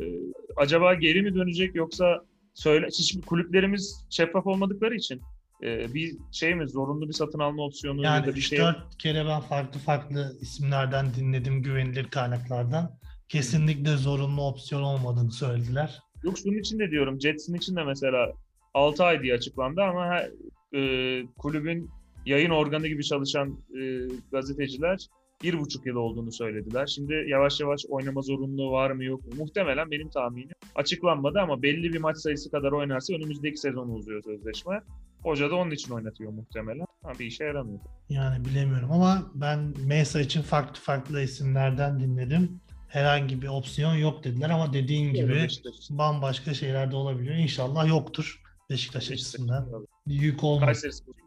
acaba 0.56 0.94
geri 0.94 1.22
mi 1.22 1.34
dönecek 1.34 1.74
yoksa 1.74 2.24
söyle 2.54 2.86
hiç 2.86 3.16
kulüplerimiz 3.26 4.06
şeffaf 4.10 4.46
olmadıkları 4.46 4.94
için 4.94 5.22
e, 5.62 5.94
bir 5.94 6.16
şey 6.32 6.54
mi 6.54 6.68
zorunlu 6.68 7.08
bir 7.08 7.12
satın 7.12 7.38
alma 7.38 7.62
opsiyonu 7.62 8.02
ya 8.02 8.14
yani 8.14 8.26
da 8.26 8.34
bir 8.34 8.40
3-4 8.40 8.48
şey 8.48 8.62
kere 8.98 9.26
ben 9.26 9.40
farklı 9.40 9.80
farklı 9.80 10.36
isimlerden 10.40 11.14
dinledim 11.14 11.62
güvenilir 11.62 12.04
kaynaklardan. 12.04 12.98
Kesinlikle 13.28 13.96
zorunlu 13.96 14.42
opsiyon 14.46 14.82
olmadığını 14.82 15.32
söylediler. 15.32 15.98
Yok 16.22 16.38
şunun 16.38 16.58
için 16.58 16.78
de 16.78 16.90
diyorum 16.90 17.20
Jets'in 17.20 17.54
için 17.54 17.76
de 17.76 17.84
mesela 17.84 18.32
6 18.74 19.04
ay 19.04 19.22
diye 19.22 19.34
açıklandı 19.34 19.82
ama 19.82 20.06
her, 20.06 20.30
e, 20.74 21.26
kulübün 21.38 21.90
yayın 22.26 22.50
organı 22.50 22.86
gibi 22.86 23.04
çalışan 23.04 23.58
e, 23.80 24.08
gazeteciler 24.32 25.08
bir 25.42 25.58
buçuk 25.58 25.86
yıl 25.86 25.96
olduğunu 25.96 26.32
söylediler. 26.32 26.86
Şimdi 26.86 27.24
yavaş 27.28 27.60
yavaş 27.60 27.84
oynama 27.88 28.22
zorunluluğu 28.22 28.72
var 28.72 28.90
mı 28.90 29.04
yok 29.04 29.26
mu? 29.26 29.32
Muhtemelen 29.36 29.90
benim 29.90 30.08
tahminim 30.08 30.54
açıklanmadı 30.74 31.40
ama 31.40 31.62
belli 31.62 31.92
bir 31.92 32.00
maç 32.00 32.16
sayısı 32.16 32.50
kadar 32.50 32.72
oynarsa 32.72 33.14
önümüzdeki 33.14 33.56
sezon 33.56 33.88
uzuyor 33.88 34.22
sözleşme. 34.22 34.80
Hoca 35.22 35.50
da 35.50 35.54
onun 35.56 35.70
için 35.70 35.94
oynatıyor 35.94 36.32
muhtemelen. 36.32 36.86
Ama 37.02 37.18
bir 37.18 37.26
işe 37.26 37.44
yaramıyor. 37.44 37.80
Yani 38.08 38.44
bilemiyorum 38.44 38.92
ama 38.92 39.30
ben 39.34 39.74
Mesa 39.86 40.20
için 40.20 40.42
farklı 40.42 40.80
farklı 40.80 41.22
isimlerden 41.22 42.00
dinledim. 42.00 42.60
Herhangi 42.88 43.42
bir 43.42 43.48
opsiyon 43.48 43.94
yok 43.94 44.24
dediler 44.24 44.50
ama 44.50 44.72
dediğin 44.72 45.12
gibi 45.14 45.28
Beşiktaş 45.34 45.74
bambaşka 45.90 46.54
şeyler 46.54 46.90
de 46.90 46.96
olabiliyor. 46.96 47.34
İnşallah 47.36 47.88
yoktur. 47.88 48.42
Beşiktaş 48.70 49.00
Beşiktaş 49.02 49.14
açısından. 49.14 49.64
kiralı. 49.66 49.86
Yük 50.06 50.44
olmaz. 50.44 50.82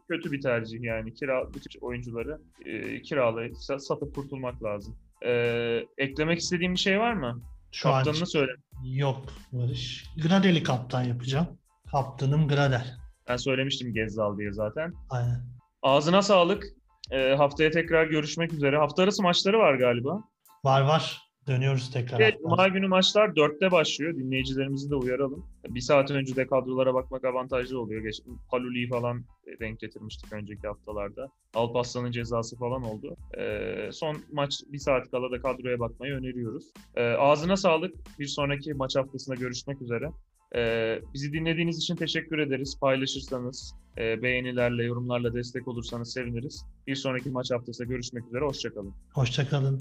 Kötü 0.08 0.32
bir 0.32 0.40
tercih 0.40 0.78
yani. 0.82 1.14
Kira, 1.14 1.54
bütün 1.54 1.80
oyuncuları 1.80 2.40
e, 2.66 3.02
kiralayıp 3.02 3.52
sa- 3.54 3.80
satıp 3.80 4.14
kurtulmak 4.14 4.62
lazım. 4.62 4.96
E, 5.26 5.30
eklemek 5.98 6.38
istediğim 6.38 6.72
bir 6.74 6.78
şey 6.78 7.00
var 7.00 7.12
mı? 7.12 7.42
Şu 7.72 7.88
an 7.88 8.04
Kaptanını 8.04 8.26
söyle. 8.26 8.52
yok 8.84 9.24
Barış. 9.52 10.06
Gradel'i 10.22 10.62
kaptan 10.62 11.02
yapacağım. 11.02 11.46
Kaptanım 11.92 12.48
Gradel. 12.48 12.96
Ben 13.28 13.36
söylemiştim 13.36 13.94
Gezzal 13.94 14.38
diye 14.38 14.52
zaten. 14.52 14.92
Aynen. 15.10 15.40
Ağzına 15.82 16.22
sağlık. 16.22 16.64
E, 17.10 17.34
haftaya 17.34 17.70
tekrar 17.70 18.06
görüşmek 18.06 18.52
üzere. 18.52 18.76
Hafta 18.78 19.02
arası 19.02 19.22
maçları 19.22 19.58
var 19.58 19.74
galiba. 19.74 20.22
Var 20.64 20.80
var. 20.80 21.20
Dönüyoruz 21.46 21.90
tekrar. 21.90 22.20
Evet. 22.20 22.38
Cuma 22.42 22.68
günü 22.68 22.86
maçlar 22.86 23.28
4'te 23.28 23.70
başlıyor. 23.70 24.16
Dinleyicilerimizi 24.16 24.90
de 24.90 24.94
uyaralım. 24.94 25.46
Bir 25.68 25.80
saat 25.80 26.10
önce 26.10 26.36
de 26.36 26.46
kadrolara 26.46 26.94
bakmak 26.94 27.24
avantajlı 27.24 27.80
oluyor. 27.80 28.02
Geç, 28.02 28.20
Paluli'yi 28.50 28.88
falan 28.88 29.24
denk 29.60 29.80
getirmiştik 29.80 30.32
önceki 30.32 30.66
haftalarda. 30.66 31.28
Alparslan'ın 31.54 32.10
cezası 32.10 32.56
falan 32.56 32.82
oldu. 32.82 33.16
Ee, 33.38 33.88
son 33.92 34.16
maç 34.32 34.60
bir 34.68 34.78
saat 34.78 35.10
kala 35.10 35.30
da 35.30 35.40
kadroya 35.40 35.78
bakmayı 35.78 36.14
öneriyoruz. 36.14 36.72
Ee, 36.94 37.02
ağzına 37.02 37.56
sağlık. 37.56 37.94
Bir 38.18 38.26
sonraki 38.26 38.74
maç 38.74 38.96
haftasında 38.96 39.34
görüşmek 39.34 39.82
üzere. 39.82 40.10
Ee, 40.56 40.98
bizi 41.14 41.32
dinlediğiniz 41.32 41.78
için 41.78 41.96
teşekkür 41.96 42.38
ederiz. 42.38 42.78
Paylaşırsanız, 42.80 43.74
e, 43.98 44.22
beğenilerle, 44.22 44.84
yorumlarla 44.84 45.34
destek 45.34 45.68
olursanız 45.68 46.12
seviniriz. 46.12 46.66
Bir 46.86 46.94
sonraki 46.94 47.30
maç 47.30 47.50
haftasında 47.50 47.88
görüşmek 47.88 48.26
üzere. 48.26 48.44
Hoşçakalın. 48.44 48.94
Hoşçakalın. 49.14 49.80